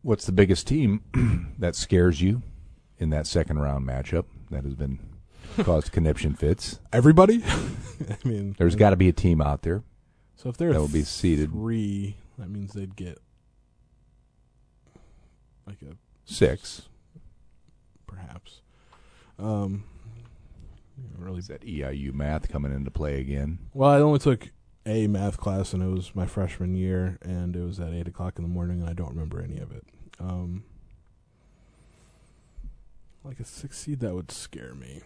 What's 0.02 0.26
the 0.26 0.32
biggest 0.32 0.66
team 0.66 1.02
that 1.60 1.76
scares 1.76 2.22
you 2.22 2.42
in 2.98 3.10
that 3.10 3.28
second 3.28 3.60
round 3.60 3.86
matchup 3.86 4.26
that 4.50 4.64
has 4.64 4.76
been 4.76 5.00
caused 5.64 5.92
conniption 5.92 6.34
fits. 6.34 6.80
Everybody? 6.92 7.44
I 8.10 8.28
mean, 8.28 8.56
there's 8.58 8.76
got 8.76 8.92
to 8.92 8.96
be 8.96 9.10
a 9.10 9.14
team 9.14 9.42
out 9.42 9.62
there. 9.64 9.84
So 10.36 10.50
if 10.50 10.58
they're 10.58 10.72
that 10.74 10.80
will 10.80 10.88
be 10.88 11.04
seated 11.04 11.52
three, 11.52 12.16
that 12.38 12.50
means 12.50 12.74
they'd 12.74 12.96
get 12.96 13.20
like 15.68 15.82
a 15.82 15.96
six, 16.26 16.84
perhaps. 18.08 18.62
Um, 19.38 19.84
really, 21.18 21.40
is 21.40 21.48
that 21.48 21.62
EIU 21.62 22.14
math 22.14 22.50
coming 22.50 22.74
into 22.74 22.92
play 22.92 23.20
again? 23.20 23.60
Well, 23.74 23.90
I 23.90 24.00
only 24.00 24.20
took 24.20 24.50
a 24.86 25.08
math 25.08 25.38
class, 25.38 25.74
and 25.74 25.84
it 25.84 25.88
was 25.88 26.16
my 26.16 26.26
freshman 26.26 26.76
year, 26.76 27.18
and 27.22 27.56
it 27.56 27.64
was 27.64 27.80
at 27.80 27.94
eight 27.94 28.08
o'clock 28.08 28.38
in 28.38 28.44
the 28.44 28.50
morning, 28.50 28.82
and 28.82 28.90
I 28.90 28.94
don't 28.94 29.10
remember 29.10 29.42
any 29.42 29.58
of 29.60 29.72
it. 29.72 29.86
Um, 30.20 30.64
like 33.24 33.40
a 33.40 33.46
six 33.46 33.78
seed, 33.78 34.00
that 34.00 34.16
would 34.16 34.32
scare 34.32 34.74
me. 34.74 35.02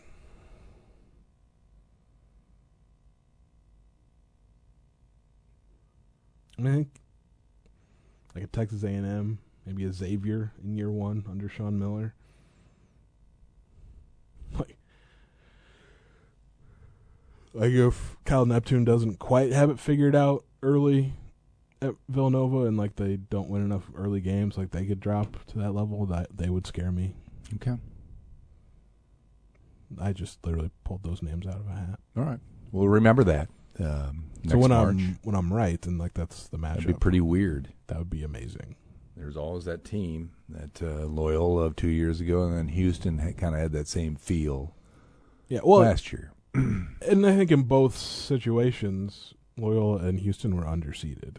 I 6.59 6.63
think 6.63 6.87
like 8.35 8.43
a 8.43 8.47
Texas 8.47 8.83
A&M, 8.83 9.39
maybe 9.65 9.85
a 9.85 9.93
Xavier 9.93 10.51
in 10.63 10.75
year 10.75 10.91
one 10.91 11.25
under 11.29 11.49
Sean 11.49 11.79
Miller. 11.79 12.13
Like, 14.57 14.77
like 17.53 17.71
if 17.71 18.17
Kyle 18.25 18.45
Neptune 18.45 18.85
doesn't 18.85 19.19
quite 19.19 19.51
have 19.51 19.69
it 19.69 19.79
figured 19.79 20.15
out 20.15 20.45
early, 20.61 21.13
at 21.83 21.95
Villanova 22.07 22.65
and 22.65 22.77
like 22.77 22.95
they 22.95 23.17
don't 23.17 23.49
win 23.49 23.63
enough 23.63 23.83
early 23.95 24.21
games, 24.21 24.57
like 24.57 24.71
they 24.71 24.85
could 24.85 24.99
drop 24.99 25.45
to 25.47 25.59
that 25.59 25.73
level, 25.73 26.05
that 26.05 26.35
they 26.35 26.49
would 26.49 26.65
scare 26.65 26.91
me. 26.91 27.13
Okay. 27.55 27.77
I 30.01 30.13
just 30.13 30.43
literally 30.45 30.71
pulled 30.83 31.03
those 31.03 31.21
names 31.21 31.45
out 31.45 31.59
of 31.59 31.67
a 31.67 31.73
hat. 31.73 31.99
All 32.17 32.23
right. 32.23 32.39
We'll 32.71 32.87
remember 32.87 33.23
that. 33.25 33.49
Um, 33.79 34.25
so 34.47 34.57
when 34.57 34.69
March. 34.69 34.95
I'm 34.95 35.19
when 35.23 35.35
I'm 35.35 35.51
right, 35.51 35.83
and 35.85 35.97
like 35.97 36.13
that's 36.13 36.47
the 36.49 36.57
matchup, 36.57 36.75
That'd 36.75 36.87
be 36.87 36.93
pretty 36.93 37.21
weird. 37.21 37.69
that 37.87 37.97
would 37.97 38.09
be 38.09 38.23
amazing. 38.23 38.75
There's 39.15 39.37
always 39.37 39.65
that 39.65 39.83
team 39.85 40.31
that 40.49 40.81
uh, 40.81 41.05
Loyola 41.05 41.63
of 41.65 41.75
two 41.75 41.87
years 41.89 42.19
ago, 42.19 42.43
and 42.43 42.57
then 42.57 42.67
Houston 42.69 43.17
kind 43.33 43.55
of 43.55 43.61
had 43.61 43.71
that 43.73 43.87
same 43.87 44.15
feel 44.15 44.75
Yeah, 45.47 45.59
well, 45.63 45.81
last 45.81 46.11
year. 46.11 46.33
and 46.53 47.25
I 47.25 47.35
think 47.35 47.51
in 47.51 47.63
both 47.63 47.95
situations, 47.95 49.33
Loyola 49.57 49.97
and 49.99 50.19
Houston 50.19 50.55
were 50.55 50.63
underseeded. 50.65 51.37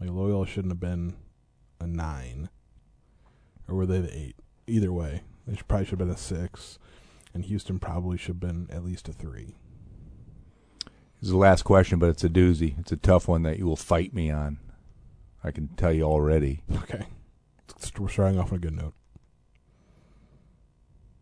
Like 0.00 0.10
Loyola 0.10 0.46
shouldn't 0.46 0.72
have 0.72 0.80
been 0.80 1.16
a 1.80 1.86
nine, 1.86 2.48
or 3.68 3.76
were 3.76 3.86
they 3.86 4.00
the 4.00 4.16
eight? 4.16 4.36
Either 4.66 4.92
way, 4.92 5.22
they 5.46 5.56
should, 5.56 5.68
probably 5.68 5.86
should 5.86 6.00
have 6.00 6.08
been 6.08 6.14
a 6.14 6.18
six, 6.18 6.78
and 7.32 7.44
Houston 7.44 7.78
probably 7.78 8.16
should 8.18 8.36
have 8.36 8.40
been 8.40 8.68
at 8.70 8.84
least 8.84 9.08
a 9.08 9.12
three. 9.12 9.56
This 11.24 11.28
is 11.28 11.32
the 11.32 11.38
last 11.38 11.62
question, 11.62 11.98
but 11.98 12.10
it's 12.10 12.22
a 12.22 12.28
doozy. 12.28 12.78
It's 12.78 12.92
a 12.92 12.98
tough 12.98 13.28
one 13.28 13.44
that 13.44 13.58
you 13.58 13.64
will 13.64 13.76
fight 13.76 14.12
me 14.12 14.30
on. 14.30 14.58
I 15.42 15.52
can 15.52 15.68
tell 15.68 15.90
you 15.90 16.02
already. 16.02 16.60
Okay, 16.82 17.06
we're 17.98 18.10
starting 18.10 18.38
off 18.38 18.52
on 18.52 18.58
a 18.58 18.60
good 18.60 18.76
note. 18.76 18.92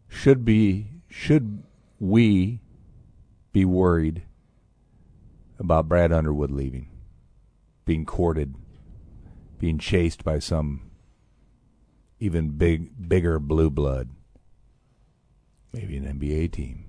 Should 0.09 0.45
be 0.45 0.89
should 1.09 1.63
we 2.01 2.63
be 3.53 3.65
worried 3.65 4.25
about 5.61 5.89
Brad 5.89 6.11
Underwood 6.11 6.51
leaving, 6.51 6.91
being 7.85 8.05
courted, 8.05 8.57
being 9.61 9.79
chased 9.79 10.25
by 10.25 10.41
some 10.41 10.91
even 12.19 12.49
big 12.49 13.09
bigger 13.09 13.39
blue 13.39 13.71
blood, 13.71 14.09
maybe 15.73 15.97
an 15.97 16.19
NBA 16.19 16.51
team? 16.51 16.87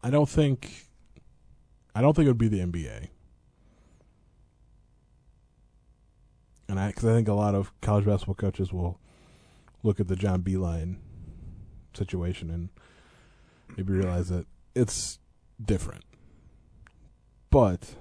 I 0.00 0.10
don't 0.10 0.28
think. 0.28 0.86
I 1.94 2.00
don't 2.00 2.14
think 2.14 2.26
it 2.26 2.30
would 2.30 2.38
be 2.38 2.48
the 2.48 2.60
NBA. 2.60 3.08
And 6.68 6.78
I, 6.78 6.88
because 6.88 7.04
I 7.04 7.12
think 7.12 7.26
a 7.26 7.34
lot 7.34 7.54
of 7.54 7.72
college 7.80 8.04
basketball 8.04 8.36
coaches 8.36 8.72
will 8.72 9.00
look 9.82 9.98
at 9.98 10.06
the 10.06 10.14
John 10.14 10.42
Beilein 10.42 10.98
situation 11.94 12.48
and 12.50 12.68
maybe 13.76 13.92
realize 13.92 14.28
that 14.28 14.46
it's 14.74 15.18
different. 15.62 16.04
But 17.50 17.96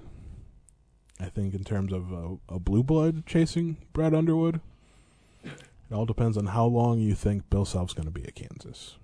I 1.20 1.26
think 1.26 1.56
in 1.56 1.64
terms 1.64 1.92
of 1.92 2.12
a, 2.12 2.38
a 2.48 2.60
blue 2.60 2.84
blood 2.84 3.26
chasing 3.26 3.78
Brad 3.92 4.14
Underwood, 4.14 4.62
it 5.44 5.94
all 5.94 6.06
depends 6.06 6.38
on 6.38 6.48
how 6.48 6.66
long 6.66 7.00
you 7.00 7.16
think 7.16 7.50
Bill 7.50 7.66
Self's 7.66 7.96
going 7.96 8.06
to 8.06 8.12
be 8.12 8.24
at 8.24 8.36
Kansas. 8.36 8.99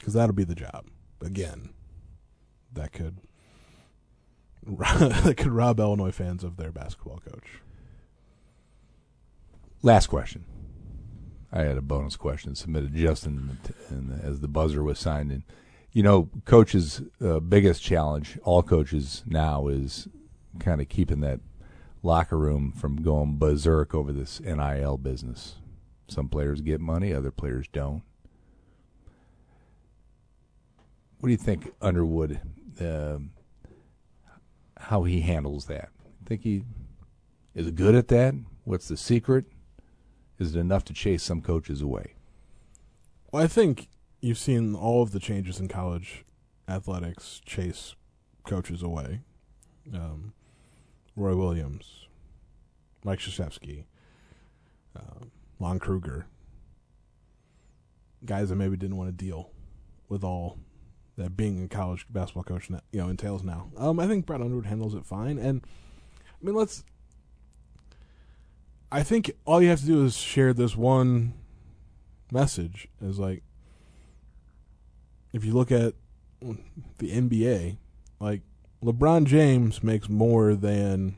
Because 0.00 0.14
that'll 0.14 0.34
be 0.34 0.44
the 0.44 0.54
job. 0.54 0.86
Again, 1.22 1.70
that 2.72 2.92
could 2.92 3.18
that 4.66 5.34
could 5.36 5.52
rob 5.52 5.78
Illinois 5.78 6.10
fans 6.10 6.42
of 6.42 6.56
their 6.56 6.72
basketball 6.72 7.20
coach. 7.30 7.60
Last 9.82 10.08
question. 10.08 10.44
I 11.52 11.62
had 11.62 11.76
a 11.76 11.82
bonus 11.82 12.16
question 12.16 12.54
submitted 12.54 12.94
just 12.94 13.26
in, 13.26 13.58
in 13.90 14.20
as 14.22 14.40
the 14.40 14.48
buzzer 14.48 14.82
was 14.82 14.98
signed 14.98 15.32
in. 15.32 15.44
You 15.92 16.02
know, 16.04 16.30
coaches' 16.44 17.02
uh, 17.24 17.40
biggest 17.40 17.82
challenge, 17.82 18.38
all 18.44 18.62
coaches 18.62 19.24
now, 19.26 19.66
is 19.66 20.08
kind 20.60 20.80
of 20.80 20.88
keeping 20.88 21.20
that 21.20 21.40
locker 22.02 22.38
room 22.38 22.72
from 22.72 23.02
going 23.02 23.38
berserk 23.38 23.94
over 23.94 24.12
this 24.12 24.40
NIL 24.40 24.98
business. 24.98 25.56
Some 26.06 26.28
players 26.28 26.60
get 26.60 26.80
money, 26.80 27.12
other 27.12 27.30
players 27.30 27.66
don't. 27.72 28.02
What 31.20 31.28
do 31.28 31.32
you 31.32 31.36
think, 31.36 31.72
Underwood? 31.80 32.40
um 32.80 33.30
how 34.78 35.04
he 35.04 35.20
handles 35.20 35.66
that? 35.66 35.90
Think 36.24 36.42
he 36.42 36.64
is 37.54 37.70
good 37.70 37.94
at 37.94 38.08
that? 38.08 38.34
What's 38.64 38.88
the 38.88 38.96
secret? 38.96 39.44
Is 40.38 40.56
it 40.56 40.58
enough 40.58 40.84
to 40.84 40.94
chase 40.94 41.22
some 41.22 41.42
coaches 41.42 41.82
away? 41.82 42.14
Well, 43.30 43.42
I 43.42 43.46
think 43.46 43.88
you've 44.20 44.38
seen 44.38 44.74
all 44.74 45.02
of 45.02 45.12
the 45.12 45.20
changes 45.20 45.60
in 45.60 45.68
college 45.68 46.24
athletics 46.66 47.40
chase 47.44 47.94
coaches 48.44 48.82
away. 48.82 49.20
Um, 49.92 50.32
Roy 51.14 51.36
Williams, 51.36 52.06
Mike 53.04 53.18
Krzyzewski, 53.18 53.84
uh, 54.96 55.26
Lon 55.58 55.78
Kruger, 55.78 56.26
guys 58.24 58.48
that 58.48 58.56
maybe 58.56 58.76
didn't 58.76 58.96
want 58.96 59.08
to 59.08 59.24
deal 59.24 59.50
with 60.08 60.24
all 60.24 60.58
that 61.20 61.36
being 61.36 61.62
a 61.62 61.68
college 61.68 62.06
basketball 62.08 62.44
coach, 62.44 62.70
you 62.70 63.00
know, 63.00 63.08
entails 63.08 63.42
now. 63.42 63.70
Um, 63.76 64.00
I 64.00 64.06
think 64.06 64.24
Brad 64.24 64.40
Underwood 64.40 64.66
handles 64.66 64.94
it 64.94 65.04
fine, 65.04 65.38
and 65.38 65.60
I 66.24 66.44
mean, 66.44 66.54
let's. 66.54 66.82
I 68.90 69.02
think 69.02 69.30
all 69.44 69.62
you 69.62 69.68
have 69.68 69.80
to 69.80 69.86
do 69.86 70.04
is 70.04 70.16
share 70.16 70.52
this 70.52 70.76
one 70.76 71.34
message. 72.32 72.88
Is 73.02 73.18
like, 73.18 73.42
if 75.32 75.44
you 75.44 75.52
look 75.52 75.70
at 75.70 75.94
the 76.40 77.10
NBA, 77.10 77.76
like 78.18 78.40
LeBron 78.82 79.26
James 79.26 79.82
makes 79.82 80.08
more 80.08 80.54
than 80.54 81.16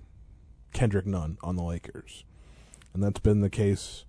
Kendrick 0.72 1.06
Nunn 1.06 1.38
on 1.42 1.54
the 1.54 1.62
Lakers, 1.62 2.24
and 2.92 3.04
that's 3.04 3.20
been 3.20 3.40
the 3.40 3.50
case 3.50 4.04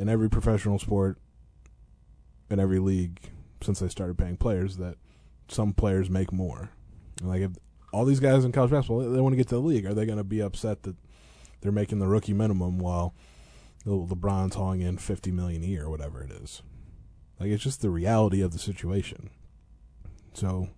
in 0.00 0.08
every 0.08 0.28
professional 0.28 0.80
sport, 0.80 1.16
in 2.50 2.58
every 2.58 2.80
league 2.80 3.20
since 3.62 3.80
they 3.80 3.88
started 3.88 4.18
paying 4.18 4.36
players. 4.36 4.76
That 4.76 4.96
some 5.48 5.72
players 5.72 6.10
make 6.10 6.32
more. 6.32 6.70
And 7.20 7.28
like 7.28 7.42
if 7.42 7.52
all 7.92 8.04
these 8.04 8.20
guys 8.20 8.44
in 8.44 8.52
college 8.52 8.70
basketball, 8.70 9.00
they 9.00 9.20
want 9.20 9.32
to 9.32 9.36
get 9.36 9.48
to 9.48 9.56
the 9.56 9.60
league. 9.60 9.86
Are 9.86 9.94
they 9.94 10.06
going 10.06 10.18
to 10.18 10.24
be 10.24 10.40
upset 10.40 10.82
that 10.82 10.96
they're 11.60 11.72
making 11.72 11.98
the 11.98 12.06
rookie 12.06 12.34
minimum 12.34 12.78
while 12.78 13.14
LeBron's 13.86 14.56
hauling 14.56 14.82
in 14.82 14.98
fifty 14.98 15.30
million 15.30 15.62
a 15.62 15.66
year, 15.66 15.84
or 15.84 15.90
whatever 15.90 16.22
it 16.22 16.30
is? 16.30 16.62
Like 17.38 17.50
it's 17.50 17.62
just 17.62 17.82
the 17.82 17.90
reality 17.90 18.40
of 18.40 18.52
the 18.52 18.58
situation. 18.58 19.30
So, 20.34 20.68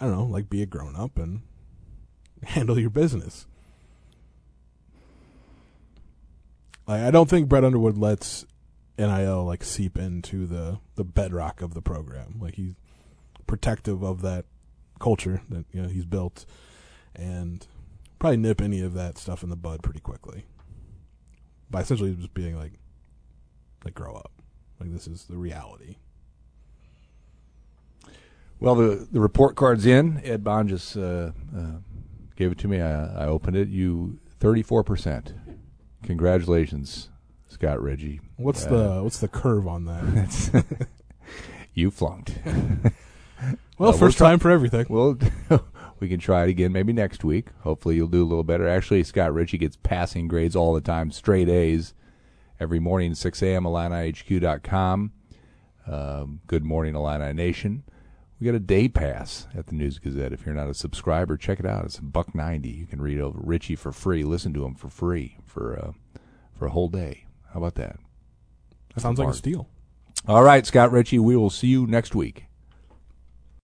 I 0.00 0.06
don't 0.06 0.14
know, 0.14 0.24
like 0.24 0.50
be 0.50 0.62
a 0.62 0.66
grown 0.66 0.96
up 0.96 1.18
and 1.18 1.42
handle 2.44 2.78
your 2.78 2.90
business. 2.90 3.46
Like 6.86 7.02
I 7.02 7.10
don't 7.10 7.28
think 7.28 7.48
Brad 7.48 7.64
Underwood 7.64 7.96
lets 7.96 8.44
NIL 8.98 9.44
like 9.44 9.64
seep 9.64 9.98
into 9.98 10.46
the 10.46 10.78
the 10.94 11.04
bedrock 11.04 11.62
of 11.62 11.74
the 11.74 11.82
program. 11.82 12.38
Like 12.40 12.54
he's 12.54 12.74
protective 13.46 14.02
of 14.02 14.22
that 14.22 14.44
culture 15.00 15.42
that 15.50 15.64
you 15.72 15.82
know 15.82 15.88
he's 15.88 16.04
built, 16.04 16.46
and 17.14 17.66
probably 18.18 18.36
nip 18.36 18.60
any 18.60 18.80
of 18.80 18.94
that 18.94 19.18
stuff 19.18 19.42
in 19.42 19.50
the 19.50 19.56
bud 19.56 19.82
pretty 19.82 20.00
quickly. 20.00 20.44
By 21.70 21.80
essentially 21.80 22.14
just 22.14 22.34
being 22.34 22.56
like, 22.56 22.74
like 23.84 23.94
grow 23.94 24.14
up, 24.14 24.30
like 24.80 24.92
this 24.92 25.08
is 25.08 25.24
the 25.24 25.36
reality. 25.36 25.96
Well, 28.60 28.76
the 28.76 29.08
the 29.10 29.20
report 29.20 29.56
card's 29.56 29.86
in. 29.86 30.20
Ed 30.24 30.44
Bond 30.44 30.68
just 30.68 30.96
uh, 30.96 31.32
uh, 31.56 31.78
gave 32.36 32.52
it 32.52 32.58
to 32.58 32.68
me. 32.68 32.80
I, 32.80 33.24
I 33.24 33.26
opened 33.26 33.56
it. 33.56 33.68
You 33.68 34.18
thirty 34.38 34.62
four 34.62 34.84
percent. 34.84 35.34
Congratulations, 36.02 37.08
Scott 37.48 37.80
Richey. 37.82 38.20
What's 38.36 38.66
Uh, 38.66 38.70
the 38.96 39.02
what's 39.04 39.18
the 39.20 39.28
curve 39.28 39.66
on 39.66 39.84
that? 39.86 40.64
you 41.74 41.90
flunked. 41.90 42.38
well, 42.44 43.52
we'll 43.78 43.92
1st 43.92 44.16
try- 44.16 44.28
time 44.30 44.38
for 44.38 44.50
everything. 44.50 44.86
well, 44.88 45.18
we 46.00 46.08
can 46.08 46.18
try 46.20 46.44
it 46.44 46.50
again 46.50 46.72
maybe 46.72 46.92
next 46.92 47.24
week. 47.24 47.48
Hopefully, 47.60 47.96
you'll 47.96 48.08
do 48.08 48.22
a 48.22 48.26
little 48.26 48.44
better. 48.44 48.68
Actually, 48.68 49.04
Scott 49.04 49.32
Richey 49.34 49.58
gets 49.58 49.76
passing 49.76 50.28
grades 50.28 50.56
all 50.56 50.74
the 50.74 50.80
time, 50.80 51.10
straight 51.10 51.48
A's 51.48 51.94
every 52.60 52.80
morning, 52.80 53.14
6 53.14 53.42
a.m. 53.42 53.64
IlliniHQ.com. 53.64 55.12
Um, 55.86 56.40
good 56.46 56.64
morning, 56.64 56.94
Illini 56.94 57.32
Nation. 57.34 57.82
We 58.40 58.46
got 58.46 58.54
a 58.54 58.60
day 58.60 58.88
pass 58.88 59.46
at 59.56 59.66
the 59.66 59.74
News 59.74 59.98
Gazette. 59.98 60.32
If 60.32 60.44
you're 60.46 60.54
not 60.54 60.68
a 60.68 60.74
subscriber, 60.74 61.36
check 61.36 61.60
it 61.60 61.66
out. 61.66 61.84
It's 61.84 61.98
a 61.98 62.02
buck 62.02 62.34
ninety. 62.34 62.70
You 62.70 62.86
can 62.86 63.00
read 63.00 63.20
over 63.20 63.38
Richey 63.42 63.76
for 63.76 63.92
free. 63.92 64.24
Listen 64.24 64.52
to 64.54 64.64
him 64.64 64.74
for 64.74 64.88
free 64.88 65.38
for 65.44 65.78
uh, 65.78 65.92
for 66.58 66.66
a 66.66 66.70
whole 66.70 66.88
day. 66.88 67.23
How 67.54 67.60
about 67.60 67.76
that? 67.76 68.00
That 68.94 69.00
Sounds 69.00 69.20
like 69.20 69.28
a 69.28 69.32
steal. 69.32 69.68
All 70.26 70.42
right, 70.42 70.66
Scott 70.66 70.90
Richey. 70.90 71.20
We 71.20 71.36
will 71.36 71.50
see 71.50 71.68
you 71.68 71.86
next 71.86 72.12
week. 72.12 72.46